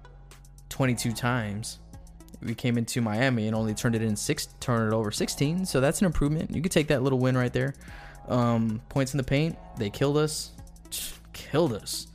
22 0.69 1.13
times. 1.13 1.80
We 2.41 2.54
came 2.54 2.78
into 2.78 3.02
Miami 3.02 3.48
and 3.48 3.56
only 3.56 3.74
turned 3.74 3.95
it 3.95 4.02
in 4.02 4.15
six, 4.15 4.48
turned 4.60 4.91
it 4.91 4.95
over 4.95 5.10
16. 5.10 5.65
So 5.65 5.80
that's 5.80 6.02
an 6.02 6.06
improvement. 6.06 6.54
You 6.54 6.62
could 6.62 6.71
take 6.71 6.88
that 6.89 7.02
little 7.02 7.17
win 7.17 7.38
right 7.38 7.54
there. 7.54 7.74
Um, 8.28 8.82
points 8.89 9.13
in 9.13 9.17
the 9.17 9.24
paint, 9.24 9.58
they 9.78 9.89
killed 9.89 10.17
us, 10.17 10.52
killed 11.34 11.74
us. 11.74 12.08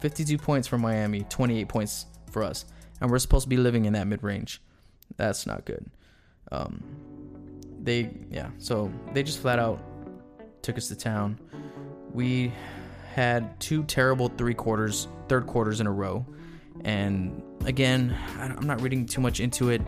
52 0.00 0.36
points 0.36 0.68
for 0.68 0.78
Miami, 0.78 1.24
28 1.28 1.68
points 1.68 2.06
for 2.30 2.42
us, 2.42 2.64
and 3.00 3.10
we're 3.10 3.20
supposed 3.20 3.44
to 3.44 3.48
be 3.48 3.56
living 3.56 3.84
in 3.84 3.92
that 3.92 4.06
mid 4.06 4.22
range. 4.22 4.60
That's 5.16 5.46
not 5.46 5.64
good. 5.64 5.86
Um, 6.50 6.82
they 7.82 8.10
yeah, 8.30 8.50
so 8.58 8.92
they 9.12 9.22
just 9.22 9.40
flat 9.40 9.58
out 9.58 9.80
took 10.62 10.78
us 10.78 10.88
to 10.88 10.96
town. 10.96 11.38
We 12.12 12.52
had 13.14 13.58
two 13.60 13.82
terrible 13.84 14.28
three 14.28 14.54
quarters, 14.54 15.08
third 15.28 15.46
quarters 15.46 15.80
in 15.80 15.86
a 15.86 15.92
row, 15.92 16.24
and 16.84 17.42
again, 17.64 18.16
I'm 18.38 18.66
not 18.66 18.80
reading 18.80 19.06
too 19.06 19.20
much 19.20 19.40
into 19.40 19.70
it. 19.70 19.82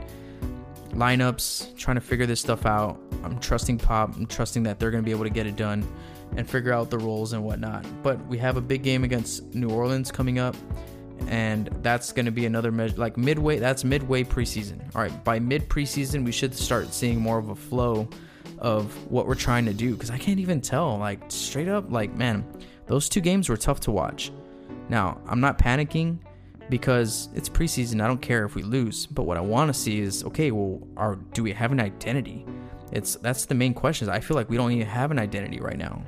Lineups, 0.90 1.76
trying 1.76 1.96
to 1.96 2.00
figure 2.00 2.26
this 2.26 2.40
stuff 2.40 2.66
out. 2.66 3.00
I'm 3.24 3.40
trusting 3.40 3.78
Pop. 3.78 4.14
I'm 4.16 4.26
trusting 4.26 4.62
that 4.64 4.78
they're 4.78 4.92
going 4.92 5.02
to 5.02 5.04
be 5.04 5.10
able 5.10 5.24
to 5.24 5.30
get 5.30 5.46
it 5.46 5.56
done 5.56 5.86
and 6.36 6.48
figure 6.48 6.72
out 6.72 6.90
the 6.90 6.98
roles 6.98 7.32
and 7.32 7.42
whatnot. 7.42 7.84
But 8.02 8.24
we 8.26 8.38
have 8.38 8.56
a 8.56 8.60
big 8.60 8.82
game 8.82 9.02
against 9.02 9.54
New 9.54 9.70
Orleans 9.70 10.12
coming 10.12 10.38
up, 10.38 10.56
and 11.28 11.68
that's 11.82 12.12
going 12.12 12.26
to 12.26 12.32
be 12.32 12.46
another 12.46 12.70
measure 12.70 12.96
like 12.96 13.16
midway. 13.16 13.58
That's 13.58 13.84
midway 13.84 14.24
preseason. 14.24 14.80
All 14.94 15.02
right, 15.02 15.24
by 15.24 15.38
mid 15.38 15.68
preseason, 15.68 16.24
we 16.24 16.32
should 16.32 16.54
start 16.54 16.92
seeing 16.92 17.20
more 17.20 17.38
of 17.38 17.48
a 17.48 17.54
flow 17.54 18.08
of 18.58 18.94
what 19.10 19.26
we're 19.26 19.34
trying 19.34 19.64
to 19.66 19.74
do 19.74 19.94
because 19.94 20.10
I 20.10 20.18
can't 20.18 20.40
even 20.40 20.60
tell. 20.60 20.98
Like 20.98 21.20
straight 21.28 21.68
up, 21.68 21.90
like 21.90 22.14
man, 22.14 22.44
those 22.86 23.08
two 23.08 23.20
games 23.20 23.48
were 23.48 23.56
tough 23.56 23.80
to 23.80 23.90
watch. 23.90 24.32
Now 24.88 25.20
I'm 25.26 25.40
not 25.40 25.58
panicking 25.58 26.18
because 26.70 27.28
it's 27.34 27.48
preseason. 27.48 28.02
I 28.02 28.06
don't 28.06 28.22
care 28.22 28.44
if 28.44 28.54
we 28.54 28.62
lose, 28.62 29.06
but 29.06 29.24
what 29.24 29.36
I 29.36 29.40
want 29.40 29.72
to 29.72 29.78
see 29.78 30.00
is 30.00 30.24
okay. 30.24 30.50
Well, 30.50 31.18
do 31.32 31.42
we 31.42 31.52
have 31.52 31.72
an 31.72 31.80
identity? 31.80 32.46
It's 32.92 33.16
that's 33.16 33.46
the 33.46 33.54
main 33.54 33.74
question. 33.74 34.08
I 34.08 34.20
feel 34.20 34.36
like 34.36 34.48
we 34.48 34.56
don't 34.56 34.72
even 34.72 34.86
have 34.86 35.10
an 35.10 35.18
identity 35.18 35.60
right 35.60 35.78
now 35.78 36.04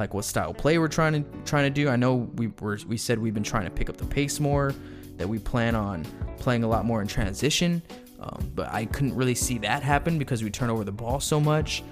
like 0.00 0.14
what 0.14 0.24
style 0.24 0.54
play 0.54 0.78
we're 0.78 0.88
trying 0.88 1.12
to 1.12 1.42
trying 1.44 1.64
to 1.64 1.70
do. 1.70 1.88
I 1.90 1.96
know 1.96 2.14
we 2.34 2.48
were 2.60 2.78
we 2.88 2.96
said 2.96 3.18
we've 3.18 3.34
been 3.34 3.42
trying 3.42 3.64
to 3.64 3.70
pick 3.70 3.90
up 3.90 3.98
the 3.98 4.06
pace 4.06 4.40
more, 4.40 4.74
that 5.18 5.28
we 5.28 5.38
plan 5.38 5.74
on 5.74 6.06
playing 6.38 6.64
a 6.64 6.68
lot 6.68 6.86
more 6.86 7.02
in 7.02 7.06
transition, 7.06 7.82
um, 8.18 8.50
but 8.54 8.72
I 8.72 8.86
couldn't 8.86 9.14
really 9.14 9.34
see 9.34 9.58
that 9.58 9.82
happen 9.82 10.18
because 10.18 10.42
we 10.42 10.50
turn 10.50 10.70
over 10.70 10.84
the 10.84 10.92
ball 10.92 11.20
so 11.20 11.38
much. 11.38 11.84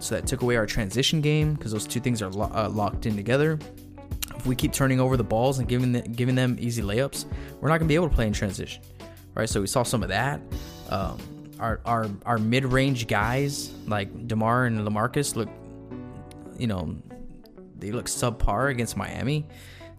So 0.00 0.16
that 0.16 0.26
took 0.26 0.42
away 0.42 0.56
our 0.56 0.66
transition 0.66 1.20
game 1.20 1.54
because 1.54 1.70
those 1.70 1.86
two 1.86 2.00
things 2.00 2.20
are 2.20 2.30
lo- 2.30 2.50
uh, 2.52 2.68
locked 2.68 3.06
in 3.06 3.14
together. 3.14 3.60
If 4.34 4.44
we 4.44 4.56
keep 4.56 4.72
turning 4.72 4.98
over 4.98 5.16
the 5.16 5.22
balls 5.22 5.60
and 5.60 5.68
giving 5.68 5.92
the, 5.92 6.02
giving 6.02 6.34
them 6.34 6.56
easy 6.58 6.82
layups, 6.82 7.26
we're 7.60 7.68
not 7.68 7.78
gonna 7.78 7.86
be 7.86 7.94
able 7.94 8.08
to 8.08 8.14
play 8.14 8.26
in 8.26 8.32
transition, 8.32 8.82
right? 9.36 9.48
So 9.48 9.60
we 9.60 9.68
saw 9.68 9.84
some 9.84 10.02
of 10.02 10.08
that. 10.08 10.40
Um, 10.90 11.18
our 11.60 11.80
our 11.84 12.10
our 12.26 12.38
mid 12.38 12.64
range 12.64 13.06
guys 13.06 13.72
like 13.86 14.26
Demar 14.26 14.64
and 14.64 14.80
Lamarcus 14.80 15.36
look, 15.36 15.48
you 16.58 16.66
know, 16.66 16.96
they 17.82 17.92
look 17.92 18.06
subpar 18.06 18.70
against 18.70 18.96
Miami. 18.96 19.46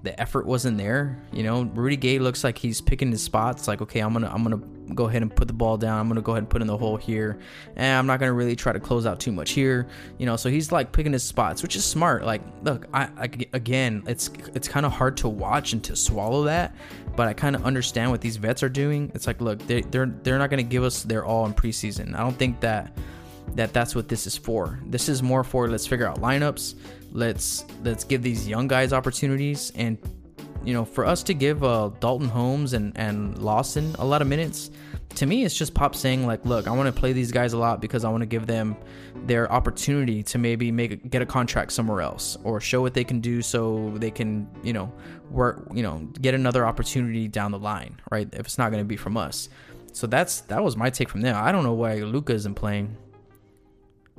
The 0.03 0.19
effort 0.19 0.45
wasn't 0.45 0.77
there. 0.77 1.21
You 1.31 1.43
know, 1.43 1.63
Rudy 1.63 1.95
Gay 1.95 2.19
looks 2.19 2.43
like 2.43 2.57
he's 2.57 2.81
picking 2.81 3.11
his 3.11 3.21
spots. 3.21 3.67
Like, 3.69 3.81
okay, 3.81 4.01
I'm 4.01 4.11
gonna 4.11 4.29
I'm 4.29 4.43
gonna 4.43 4.61
go 4.93 5.05
ahead 5.05 5.21
and 5.21 5.33
put 5.33 5.47
the 5.47 5.53
ball 5.53 5.77
down. 5.77 5.97
I'm 5.97 6.09
gonna 6.09 6.21
go 6.21 6.33
ahead 6.33 6.43
and 6.43 6.49
put 6.49 6.61
in 6.61 6.67
the 6.67 6.77
hole 6.77 6.97
here, 6.97 7.39
and 7.77 7.99
I'm 7.99 8.05
not 8.05 8.19
gonna 8.19 8.33
really 8.33 8.55
try 8.55 8.73
to 8.73 8.81
close 8.81 9.05
out 9.05 9.21
too 9.21 9.31
much 9.31 9.51
here. 9.51 9.87
You 10.17 10.25
know, 10.25 10.35
so 10.35 10.49
he's 10.49 10.73
like 10.73 10.91
picking 10.91 11.13
his 11.13 11.23
spots, 11.23 11.61
which 11.61 11.77
is 11.77 11.85
smart. 11.85 12.25
Like, 12.25 12.41
look, 12.63 12.87
I, 12.93 13.03
I 13.17 13.29
again, 13.53 14.03
it's 14.05 14.29
it's 14.53 14.67
kind 14.67 14.85
of 14.85 14.91
hard 14.91 15.15
to 15.17 15.29
watch 15.29 15.71
and 15.71 15.81
to 15.85 15.95
swallow 15.95 16.43
that, 16.43 16.75
but 17.15 17.29
I 17.29 17.33
kind 17.33 17.55
of 17.55 17.65
understand 17.65 18.11
what 18.11 18.19
these 18.19 18.35
vets 18.35 18.61
are 18.61 18.69
doing. 18.69 19.09
It's 19.15 19.27
like, 19.27 19.39
look, 19.39 19.65
they, 19.67 19.83
they're 19.83 20.07
they're 20.23 20.39
not 20.39 20.49
gonna 20.49 20.63
give 20.63 20.83
us 20.83 21.03
their 21.03 21.23
all 21.23 21.45
in 21.45 21.53
preseason. 21.53 22.13
I 22.13 22.19
don't 22.19 22.37
think 22.37 22.59
that 22.59 22.97
that 23.55 23.73
that's 23.73 23.95
what 23.95 24.07
this 24.07 24.27
is 24.27 24.37
for. 24.37 24.79
This 24.85 25.09
is 25.09 25.21
more 25.23 25.43
for 25.43 25.69
let's 25.69 25.87
figure 25.87 26.07
out 26.07 26.21
lineups, 26.21 26.75
let's 27.13 27.63
let's 27.83 28.03
give 28.03 28.23
these 28.23 28.47
young 28.47 28.67
guys 28.67 28.91
opportunities 28.91 29.71
and 29.75 29.97
you 30.65 30.73
know 30.73 30.83
for 30.83 31.05
us 31.05 31.21
to 31.23 31.33
give 31.33 31.63
uh, 31.63 31.91
Daulton 31.99 32.27
Hommes 32.27 32.73
and 32.73 32.97
and 32.97 33.37
Lawson 33.37 33.95
a 33.99 34.05
lot 34.05 34.21
of 34.21 34.27
minutes 34.27 34.71
to 35.15 35.27
me 35.27 35.43
it's 35.43 35.55
just 35.55 35.75
pop 35.75 35.93
saying 35.95 36.25
like 36.25 36.43
look 36.43 36.67
I 36.67 36.71
want 36.71 36.93
to 36.93 36.99
play 36.99 37.13
these 37.13 37.31
guys 37.31 37.53
a 37.53 37.57
lot 37.57 37.79
because 37.81 38.03
I 38.03 38.09
want 38.09 38.21
to 38.21 38.25
give 38.25 38.47
them 38.47 38.75
their 39.25 39.51
opportunity 39.51 40.23
to 40.23 40.39
maybe 40.39 40.71
make 40.71 41.11
get 41.11 41.21
a 41.21 41.25
contract 41.25 41.71
somewhere 41.71 42.01
else 42.01 42.35
or 42.43 42.59
show 42.59 42.81
what 42.81 42.95
they 42.95 43.03
can 43.03 43.19
do 43.19 43.43
so 43.43 43.93
they 43.97 44.11
can 44.11 44.49
you 44.63 44.73
know 44.73 44.91
work 45.29 45.67
you 45.71 45.83
know 45.83 45.99
get 46.19 46.33
another 46.33 46.65
opportunity 46.65 47.27
down 47.27 47.51
the 47.51 47.59
line 47.59 48.01
right? 48.11 48.27
If 48.33 48.41
it's 48.41 48.57
not 48.57 48.71
going 48.71 48.83
to 48.83 48.87
be 48.87 48.97
from 48.97 49.17
us. 49.17 49.49
So 49.91 50.07
that's 50.07 50.41
that 50.41 50.63
was 50.63 50.75
my 50.75 50.89
take 50.89 51.09
from 51.09 51.21
there 51.21 51.35
I 51.35 51.51
don't 51.51 51.63
know 51.63 51.73
why 51.73 51.97
Luka 51.97 52.33
isn't 52.33 52.55
playing 52.55 52.97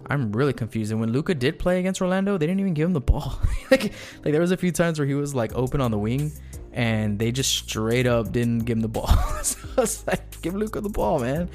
I'm 0.07 0.33
really 0.33 0.53
confused. 0.53 0.91
And 0.93 1.01
when 1.01 1.13
Luka 1.13 1.35
did 1.35 1.59
play 1.59 1.81
against 1.81 2.01
Orlando, 2.01 2.37
they 2.37 2.47
didn't 2.47 2.61
even 2.61 2.75
give 2.75 2.87
him 2.87 2.93
the 2.93 3.01
ball. 3.01 3.39
like, 3.71 3.83
like 3.83 4.33
there 4.33 4.41
was 4.41 4.51
a 4.51 4.57
few 4.57 4.73
times 4.73 4.99
where 4.99 5.07
he 5.07 5.15
was 5.15 5.35
like 5.35 5.55
open 5.55 5.81
on 5.81 5.91
the 5.91 5.99
wing, 5.99 6.33
and 6.73 7.19
they 7.19 7.33
just 7.33 7.51
straight 7.53 8.07
up 8.07 8.33
didn't 8.33 8.61
give 8.61 8.77
him 8.77 8.83
the 8.83 8.89
ball. 8.89 9.07
so 9.43 9.59
I 9.77 9.81
was 9.81 10.07
like, 10.07 10.41
give 10.43 10.55
Luka 10.55 10.81
the 10.81 10.89
ball, 10.89 11.21
man. 11.21 11.49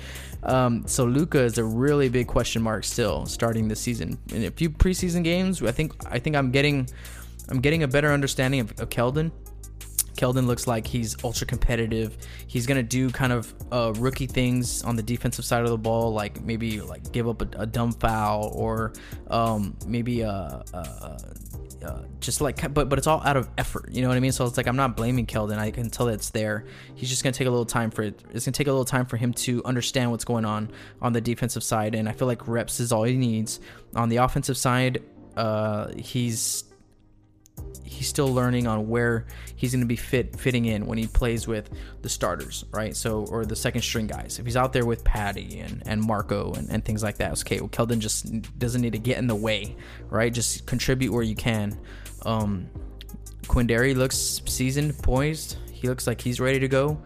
Um, 0.44 0.88
so 0.88 1.06
Luka 1.06 1.40
is 1.40 1.58
a 1.58 1.64
really 1.64 2.10
big 2.10 2.28
question 2.28 2.62
mark 2.62 2.86
still 2.86 3.26
starting 3.26 3.68
this 3.68 3.82
season. 3.82 4.18
In 4.34 4.46
a 4.46 4.52
few 4.52 4.70
preseason 4.70 5.24
games, 5.24 5.62
I 5.62 5.72
think 5.72 5.94
I 6.10 6.20
think 6.20 6.36
I'm 6.36 6.52
getting 6.52 6.90
I'm 7.50 7.60
getting 7.60 7.84
a 7.84 7.88
better 7.88 8.12
understanding 8.12 8.62
of, 8.62 8.72
of 8.80 8.90
Keldon 8.90 9.32
Keldon 10.20 10.48
looks 10.48 10.68
like 10.68 10.86
he's 10.86 11.16
ultra 11.24 11.48
competitive. 11.48 12.18
He's 12.48 12.68
gonna 12.68 12.84
do 12.84 13.10
kind 13.10 13.32
of 13.32 13.54
uh, 13.72 13.94
rookie 13.96 14.28
things 14.28 14.84
on 14.84 14.98
the 14.98 15.04
defensive 15.04 15.46
side 15.46 15.64
of 15.64 15.70
the 15.70 15.78
ball, 15.78 16.12
like 16.12 16.42
maybe 16.42 16.82
like 16.82 17.10
give 17.14 17.30
up 17.30 17.42
a, 17.42 17.62
a 17.62 17.66
dumb 17.66 17.94
foul 17.94 18.52
or 18.54 18.92
um, 19.30 19.78
maybe 19.88 20.26
uh, 20.26 20.62
uh, 20.74 21.18
uh, 21.86 22.02
just 22.20 22.42
like, 22.42 22.74
but 22.74 22.90
but 22.90 23.00
it's 23.00 23.08
all 23.08 23.22
out 23.24 23.38
of 23.38 23.50
effort. 23.58 23.90
You 23.94 24.02
know 24.02 24.10
what 24.10 24.18
I 24.18 24.20
mean? 24.20 24.34
So 24.34 24.46
it's 24.46 24.58
like 24.58 24.68
I'm 24.68 24.76
not 24.76 24.98
blaming 24.98 25.26
Keldon. 25.26 25.58
I 25.58 25.72
can 25.72 25.90
tell 25.90 26.08
that 26.08 26.16
it's 26.16 26.32
there. 26.32 26.66
He's 26.96 27.08
just 27.08 27.24
gonna 27.24 27.32
take 27.32 27.48
a 27.48 27.52
little 27.52 27.66
time 27.66 27.90
for 27.90 28.04
it. 28.04 28.22
It's 28.34 28.46
gonna 28.46 28.54
take 28.54 28.68
a 28.68 28.72
little 28.72 28.84
time 28.84 29.06
for 29.06 29.16
him 29.16 29.32
to 29.34 29.64
understand 29.64 30.12
what's 30.12 30.26
going 30.26 30.44
on 30.44 30.70
on 31.02 31.14
the 31.14 31.22
defensive 31.22 31.64
side, 31.64 31.96
and 31.96 32.10
I 32.10 32.12
feel 32.12 32.28
like 32.28 32.46
reps 32.46 32.82
is 32.82 32.92
all 32.92 33.04
he 33.04 33.16
needs. 33.16 33.62
On 33.96 34.10
the 34.10 34.18
offensive 34.18 34.58
side, 34.58 35.02
uh, 35.38 35.94
he's 35.98 36.66
he's 37.84 38.08
still 38.08 38.34
learning 38.34 38.68
on 38.68 38.88
where 38.88 39.26
he's 39.56 39.72
going 39.72 39.82
to 39.82 39.88
be 39.88 39.96
fit 39.96 40.40
fitting 40.40 40.66
in 40.66 40.86
when 40.86 40.98
he 40.98 41.08
plays 41.08 41.48
with 41.48 41.70
the 42.02 42.10
starters, 42.10 42.64
right? 42.72 42.96
So 42.96 43.26
or 43.30 43.46
the 43.46 43.56
second 43.56 43.82
string 43.82 44.08
guys. 44.08 44.40
If 44.40 44.46
he's 44.46 44.56
out 44.56 44.74
there 44.74 44.86
with 44.86 45.04
Patty 45.04 45.60
and 45.60 45.84
and 45.86 46.02
Marco 46.02 46.54
and, 46.54 46.70
and 46.70 46.84
things 46.84 47.04
like 47.04 47.18
that, 47.18 47.32
okay. 47.42 47.60
Well, 47.60 47.70
Keldon 47.70 48.00
just 48.00 48.58
doesn't 48.58 48.82
need 48.82 48.94
to 48.94 49.00
get 49.00 49.18
in 49.18 49.28
the 49.28 49.36
way, 49.36 49.76
right? 50.10 50.34
Just 50.34 50.66
contribute 50.66 51.12
where 51.12 51.24
you 51.24 51.36
can. 51.36 51.78
Um, 52.26 52.70
Quinndary 53.44 53.96
looks 53.96 54.42
seasoned, 54.46 54.98
poised. 55.00 55.58
He 55.72 55.88
looks 55.88 56.08
like 56.08 56.22
he's 56.22 56.40
ready 56.40 56.60
to 56.60 56.68
go. 56.68 57.02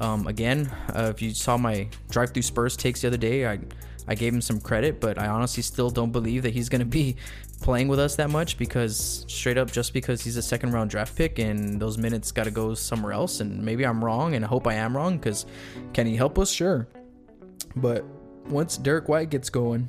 Um, 0.00 0.26
again, 0.26 0.70
uh, 0.88 1.12
if 1.14 1.22
you 1.22 1.32
saw 1.32 1.56
my 1.56 1.88
drive 2.10 2.30
through 2.30 2.42
Spurs 2.42 2.76
takes 2.76 3.02
the 3.02 3.06
other 3.06 3.16
day, 3.16 3.46
I 3.46 3.60
I 4.06 4.14
gave 4.14 4.34
him 4.34 4.40
some 4.40 4.60
credit, 4.60 5.00
but 5.00 5.18
I 5.18 5.28
honestly 5.28 5.62
still 5.62 5.90
don't 5.90 6.12
believe 6.12 6.42
that 6.42 6.52
he's 6.52 6.68
going 6.68 6.80
to 6.80 6.86
be 6.86 7.16
playing 7.60 7.88
with 7.88 7.98
us 7.98 8.16
that 8.16 8.30
much 8.30 8.58
because 8.58 9.24
straight 9.28 9.58
up, 9.58 9.70
just 9.70 9.92
because 9.92 10.22
he's 10.22 10.36
a 10.36 10.42
second 10.42 10.72
round 10.72 10.90
draft 10.90 11.16
pick 11.16 11.38
and 11.38 11.80
those 11.80 11.98
minutes 11.98 12.32
got 12.32 12.44
to 12.44 12.50
go 12.50 12.74
somewhere 12.74 13.12
else. 13.12 13.40
And 13.40 13.62
maybe 13.62 13.84
I'm 13.84 14.04
wrong, 14.04 14.34
and 14.34 14.44
I 14.44 14.48
hope 14.48 14.66
I 14.66 14.74
am 14.74 14.96
wrong 14.96 15.18
because 15.18 15.46
can 15.92 16.06
he 16.06 16.16
help 16.16 16.38
us? 16.38 16.50
Sure. 16.50 16.86
But 17.76 18.04
once 18.46 18.76
Derek 18.76 19.08
White 19.08 19.30
gets 19.30 19.50
going, 19.50 19.88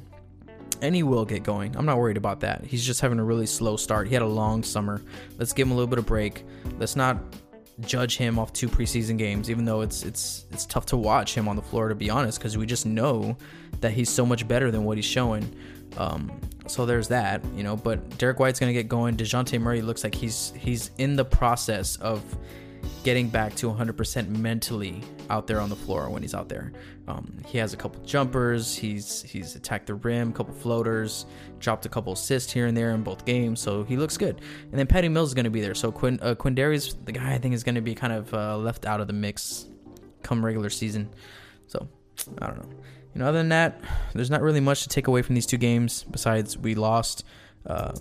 and 0.82 0.96
he 0.96 1.04
will 1.04 1.26
get 1.26 1.44
going. 1.44 1.76
I'm 1.78 1.86
not 1.86 1.98
worried 1.98 2.18
about 2.18 2.42
that. 2.42 2.66
He's 2.66 2.86
just 2.86 3.02
having 3.02 3.20
a 3.20 3.24
really 3.24 3.46
slow 3.46 3.78
start. 3.78 4.08
He 4.08 4.14
had 4.14 4.22
a 4.22 4.28
long 4.28 4.62
summer. 4.62 5.02
Let's 5.38 5.54
give 5.54 5.68
him 5.68 5.72
a 5.72 5.76
little 5.76 5.88
bit 5.88 6.00
of 6.00 6.06
break. 6.06 6.44
Let's 6.78 6.96
not 6.96 7.18
judge 7.82 8.18
him 8.18 8.40
off 8.40 8.54
two 8.54 8.70
preseason 8.70 9.18
games, 9.18 9.50
even 9.50 9.66
though 9.66 9.82
it's 9.82 10.04
it's 10.04 10.46
it's 10.52 10.66
tough 10.66 10.86
to 10.88 10.98
watch 10.98 11.36
him 11.36 11.48
on 11.48 11.56
the 11.56 11.62
floor 11.62 11.90
to 11.90 11.96
be 11.96 12.10
honest, 12.10 12.40
because 12.40 12.58
we 12.58 12.66
just 12.66 12.86
know 12.86 13.38
that 13.82 13.92
he's 13.92 14.10
so 14.10 14.26
much 14.26 14.48
better 14.48 14.72
than 14.72 14.84
what 14.84 14.98
he's 14.98 15.06
showing. 15.06 15.54
Um, 15.98 16.32
so 16.68 16.86
there's 16.86 17.08
that, 17.10 17.44
you 17.56 17.64
know. 17.64 17.76
But 17.76 18.18
Derek 18.18 18.40
White's 18.40 18.60
gonna 18.60 18.74
get 18.74 18.88
going. 18.88 19.16
Dejounte 19.18 19.60
Murray 19.60 19.82
looks 19.82 20.04
like 20.04 20.16
he's 20.16 20.54
he's 20.58 20.92
in 20.98 21.16
the 21.16 21.26
process 21.26 21.96
of 21.98 22.24
getting 23.04 23.30
back 23.30 23.56
to 23.56 23.68
100% 23.72 24.30
mentally 24.30 25.02
out 25.30 25.48
there 25.48 25.60
on 25.60 25.70
the 25.70 25.76
floor 25.76 26.10
when 26.10 26.22
he's 26.22 26.34
out 26.34 26.50
there. 26.50 26.72
Um, 27.08 27.38
he 27.46 27.58
has 27.60 27.74
a 27.74 27.78
couple 27.78 28.04
jumpers. 28.04 28.76
He's 28.76 29.22
he's 29.22 29.56
attacked 29.56 29.88
the 29.88 29.96
rim, 29.96 30.30
a 30.30 30.34
couple 30.34 30.54
floaters, 30.54 31.26
dropped 31.60 31.86
a 31.86 31.90
couple 31.90 32.14
assists 32.14 32.52
here 32.52 32.66
and 32.66 32.76
there 32.76 32.92
in 32.92 33.04
both 33.04 33.26
games. 33.26 33.60
So 33.62 33.84
he 33.84 33.96
looks 33.96 34.18
good. 34.18 34.42
And 34.72 34.74
then 34.80 34.88
Patty 34.88 35.10
Mills 35.10 35.30
is 35.30 35.34
going 35.36 35.46
to 35.46 35.52
be 35.52 35.62
there. 35.62 35.76
So 35.76 35.92
Quin 35.92 36.20
uh, 36.22 36.36
Quindarius, 36.36 36.96
the 37.06 37.12
guy 37.12 37.34
I 37.34 37.38
think 37.38 37.54
is 37.54 37.64
going 37.64 37.76
to 37.76 37.82
be 37.82 37.94
kind 37.94 38.14
of 38.14 38.34
uh, 38.34 38.58
left 38.58 38.86
out 38.86 39.02
of 39.02 39.08
the 39.08 39.14
mix 39.14 39.68
come 40.24 40.44
regular 40.44 40.70
season. 40.70 41.10
So 41.68 41.88
I 42.42 42.48
don't 42.48 42.58
know. 42.58 42.70
You 43.16 43.20
know, 43.20 43.30
other 43.30 43.38
than 43.38 43.50
that, 43.50 43.80
there's 44.14 44.30
not 44.30 44.42
really 44.42 44.60
much 44.60 44.84
to 44.84 44.90
take 44.90 45.08
away 45.08 45.22
from 45.22 45.36
these 45.36 45.46
two 45.46 45.58
games 45.58 46.04
besides 46.04 46.58
we 46.58 46.76
lost. 46.76 47.24
Uh, 47.66 47.94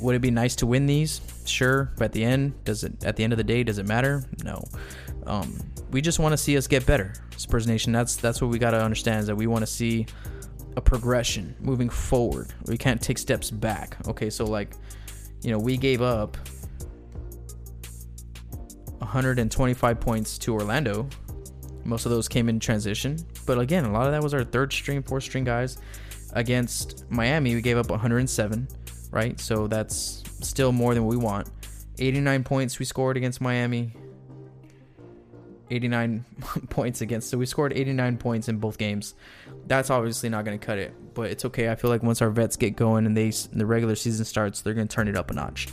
would 0.00 0.16
it 0.16 0.20
be 0.20 0.32
nice 0.32 0.56
to 0.56 0.66
win 0.66 0.86
these? 0.86 1.20
Sure, 1.46 1.92
but 1.96 2.06
at 2.06 2.12
the 2.12 2.24
end, 2.24 2.64
does 2.64 2.82
it? 2.82 3.04
At 3.04 3.14
the 3.14 3.22
end 3.22 3.32
of 3.32 3.36
the 3.36 3.44
day, 3.44 3.62
does 3.62 3.78
it 3.78 3.86
matter? 3.86 4.24
No. 4.42 4.64
Um, 5.26 5.56
we 5.92 6.00
just 6.00 6.18
want 6.18 6.32
to 6.32 6.36
see 6.36 6.56
us 6.56 6.66
get 6.66 6.84
better, 6.86 7.14
Spurs 7.36 7.68
Nation. 7.68 7.92
That's 7.92 8.16
that's 8.16 8.42
what 8.42 8.50
we 8.50 8.58
got 8.58 8.72
to 8.72 8.82
understand 8.82 9.20
is 9.20 9.26
that 9.28 9.36
we 9.36 9.46
want 9.46 9.62
to 9.62 9.66
see 9.66 10.06
a 10.76 10.80
progression 10.80 11.54
moving 11.60 11.88
forward. 11.88 12.52
We 12.66 12.76
can't 12.76 13.00
take 13.00 13.18
steps 13.18 13.50
back. 13.52 13.96
Okay, 14.08 14.28
so 14.28 14.44
like, 14.44 14.74
you 15.42 15.52
know, 15.52 15.58
we 15.58 15.76
gave 15.76 16.02
up 16.02 16.36
125 18.98 20.00
points 20.00 20.36
to 20.38 20.54
Orlando. 20.54 21.08
Most 21.84 22.06
of 22.06 22.10
those 22.10 22.28
came 22.28 22.48
in 22.48 22.60
transition, 22.60 23.18
but 23.48 23.58
again, 23.58 23.84
a 23.84 23.90
lot 23.90 24.06
of 24.06 24.12
that 24.12 24.22
was 24.22 24.32
our 24.32 24.44
third 24.44 24.72
string, 24.72 25.02
fourth 25.02 25.24
string 25.24 25.42
guys. 25.42 25.78
Against 26.34 27.10
Miami, 27.10 27.54
we 27.56 27.62
gave 27.62 27.78
up 27.78 27.90
107 27.90 28.68
right? 29.10 29.38
So 29.40 29.66
that's 29.66 30.22
still 30.40 30.72
more 30.72 30.94
than 30.94 31.06
we 31.06 31.16
want. 31.16 31.48
89 31.98 32.44
points 32.44 32.78
we 32.78 32.84
scored 32.84 33.16
against 33.16 33.40
Miami. 33.40 33.92
89 35.70 36.24
points 36.70 37.00
against. 37.00 37.30
So 37.30 37.38
we 37.38 37.46
scored 37.46 37.72
89 37.72 38.18
points 38.18 38.48
in 38.48 38.58
both 38.58 38.78
games. 38.78 39.14
That's 39.66 39.90
obviously 39.90 40.28
not 40.28 40.44
going 40.44 40.58
to 40.58 40.64
cut 40.64 40.78
it, 40.78 40.94
but 41.14 41.30
it's 41.30 41.44
okay. 41.46 41.70
I 41.70 41.74
feel 41.74 41.90
like 41.90 42.02
once 42.02 42.22
our 42.22 42.30
vets 42.30 42.56
get 42.56 42.76
going 42.76 43.06
and 43.06 43.16
they 43.16 43.24
and 43.24 43.60
the 43.60 43.66
regular 43.66 43.96
season 43.96 44.24
starts, 44.24 44.62
they're 44.62 44.74
going 44.74 44.88
to 44.88 44.94
turn 44.94 45.08
it 45.08 45.16
up 45.16 45.30
a 45.30 45.34
notch. 45.34 45.68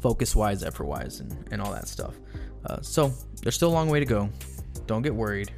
Focus 0.00 0.34
wise, 0.34 0.64
effort 0.64 0.86
wise, 0.86 1.20
and, 1.20 1.48
and 1.52 1.60
all 1.60 1.72
that 1.72 1.86
stuff. 1.86 2.14
Uh, 2.64 2.80
so 2.80 3.12
there's 3.42 3.54
still 3.54 3.68
a 3.68 3.72
long 3.72 3.88
way 3.88 4.00
to 4.00 4.06
go. 4.06 4.28
Don't 4.86 5.02
get 5.02 5.14
worried. 5.14 5.52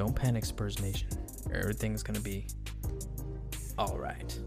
Don't 0.00 0.16
panic, 0.16 0.46
Spurs 0.46 0.80
Nation. 0.80 1.08
Everything's 1.52 2.02
going 2.02 2.14
to 2.14 2.22
be 2.22 2.46
all 3.76 3.98
right. 3.98 4.38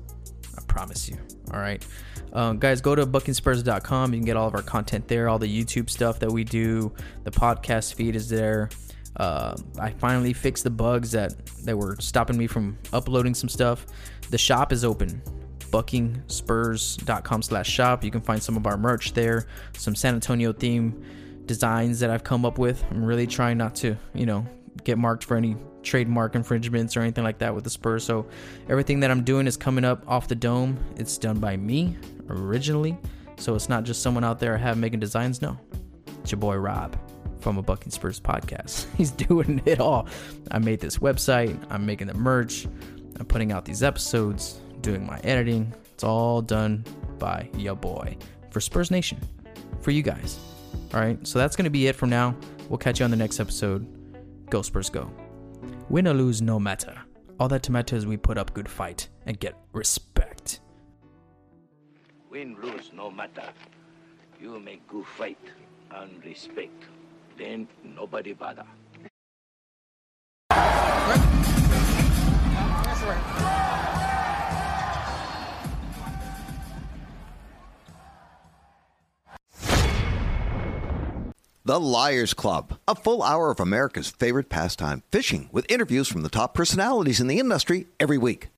I 0.58 0.62
promise 0.64 1.08
you. 1.08 1.16
All 1.52 1.60
right. 1.60 1.86
Um, 2.34 2.58
guys, 2.58 2.82
go 2.82 2.96
to 2.96 3.06
buckingspurs.com. 3.06 4.14
You 4.16 4.20
can 4.20 4.26
get 4.26 4.36
all 4.36 4.48
of 4.48 4.56
our 4.56 4.64
content 4.64 5.08
there, 5.08 5.30
all 5.30 5.38
the 5.38 5.46
YouTube 5.46 5.92
stuff 5.92 6.18
that 6.22 6.32
we 6.32 6.44
do. 6.44 6.92
The 7.24 7.30
podcast 7.30 7.94
feed 7.94 8.16
is 8.16 8.28
there. 8.28 8.72
Uh, 9.18 9.56
I 9.78 9.92
finally 9.92 10.34
fixed 10.34 10.64
the 10.64 10.72
bugs 10.72 11.12
that, 11.12 11.46
that 11.66 11.78
were 11.78 11.98
stopping 12.00 12.36
me 12.36 12.48
from 12.48 12.76
uploading 12.92 13.36
some 13.36 13.48
stuff. 13.48 13.86
The 14.32 14.40
shop 14.40 14.74
is 14.74 14.84
open. 14.84 15.22
Buckingspurs.com 15.70 17.44
slash 17.44 17.70
shop. 17.70 18.04
You 18.04 18.10
can 18.10 18.22
find 18.22 18.42
some 18.42 18.58
of 18.58 18.66
our 18.66 18.76
merch 18.76 19.14
there, 19.14 19.46
some 19.78 19.94
San 19.94 20.16
Antonio 20.16 20.52
theme 20.52 21.06
designs 21.46 22.00
that 22.00 22.10
I've 22.10 22.24
come 22.24 22.44
up 22.44 22.58
with. 22.58 22.84
I'm 22.90 23.06
really 23.06 23.28
trying 23.28 23.60
not 23.60 23.76
to, 23.76 23.96
you 24.16 24.26
know, 24.26 24.48
get 24.84 24.98
marked 24.98 25.24
for 25.24 25.38
any 25.38 25.56
trademark 25.84 26.36
infringements 26.36 26.96
or 26.96 27.02
anything 27.02 27.24
like 27.24 27.40
that 27.40 27.54
with 27.54 27.64
the 27.64 27.70
Spurs. 27.70 28.04
So 28.04 28.26
everything 28.70 29.02
that 29.02 29.12
I'm 29.12 29.24
doing 29.24 29.48
is 29.48 29.58
coming 29.58 29.84
up 29.86 30.04
off 30.08 30.28
the 30.28 30.36
dome. 30.36 30.78
It's 30.96 31.18
done 31.18 31.40
by 31.40 31.58
me 31.58 31.98
originally. 32.30 32.98
So 33.38 33.56
it's 33.56 33.70
not 33.70 33.84
just 33.84 34.02
someone 34.02 34.24
out 34.24 34.40
there 34.40 34.56
I 34.56 34.58
have 34.58 34.78
making 34.78 35.00
designs. 35.00 35.42
No, 35.42 35.58
it's 36.22 36.32
your 36.32 36.40
boy 36.40 36.56
Rob 36.56 36.98
from 37.42 37.58
a 37.58 37.62
Bucking 37.62 37.92
Spurs 37.92 38.20
podcast. 38.20 38.88
He's 38.98 39.12
doing 39.12 39.62
it 39.66 39.80
all. 39.80 40.08
I 40.52 40.60
made 40.60 40.80
this 40.80 41.00
website. 41.00 41.60
I'm 41.70 41.86
making 41.86 42.08
the 42.08 42.14
merch. 42.14 42.66
I'm 43.20 43.26
putting 43.26 43.52
out 43.52 43.66
these 43.66 43.84
episodes, 43.84 44.60
doing 44.82 45.06
my 45.06 45.20
editing. 45.24 45.74
It's 45.94 46.04
all 46.04 46.42
done 46.42 46.86
by 47.20 47.50
your 47.58 47.76
boy 47.76 48.18
for 48.50 48.62
Spurs 48.62 48.90
Nation, 48.90 49.20
for 49.82 49.92
you 49.92 50.02
guys. 50.02 50.40
All 50.94 51.00
right. 51.00 51.26
So 51.28 51.40
that's 51.40 51.56
going 51.56 51.66
to 51.66 51.72
be 51.72 51.88
it 51.88 51.96
from 51.96 52.10
now. 52.10 52.36
We'll 52.70 52.78
catch 52.78 53.00
you 53.00 53.06
on 53.06 53.12
the 53.12 53.18
next 53.18 53.40
episode. 53.40 53.86
Go 54.54 54.62
Spurs, 54.62 54.92
go. 54.92 55.12
Win 55.90 56.08
or 56.08 56.14
lose, 56.14 56.40
no 56.40 56.60
matter. 56.60 56.94
All 57.40 57.48
that 57.48 57.68
matters 57.72 58.04
is 58.04 58.06
we 58.06 58.18
put 58.18 58.38
up 58.38 58.54
good 58.54 58.70
fight 58.70 59.10
and 59.26 59.40
get 59.40 59.56
respect. 59.72 60.60
Win, 62.30 62.56
lose, 62.62 62.92
no 62.94 63.10
matter. 63.10 63.50
You 64.40 64.60
make 64.60 64.88
good 64.88 65.08
fight 65.08 65.40
and 65.90 66.24
respect. 66.24 66.84
Then 67.36 67.68
nobody 67.84 68.34
bother. 68.34 68.68
The 81.66 81.80
Liars 81.80 82.34
Club, 82.34 82.78
a 82.90 82.94
full 82.94 83.24
hour 83.24 83.50
of 83.50 83.62
America's 83.62 84.10
favorite 84.10 84.50
pastime, 84.50 85.02
fishing, 85.14 85.48
with 85.54 85.66
interviews 85.72 86.10
from 86.10 86.22
the 86.22 86.28
top 86.28 86.54
personalities 86.54 87.22
in 87.22 87.28
the 87.28 87.40
industry 87.40 87.88
every 88.02 88.18
week. 88.18 88.50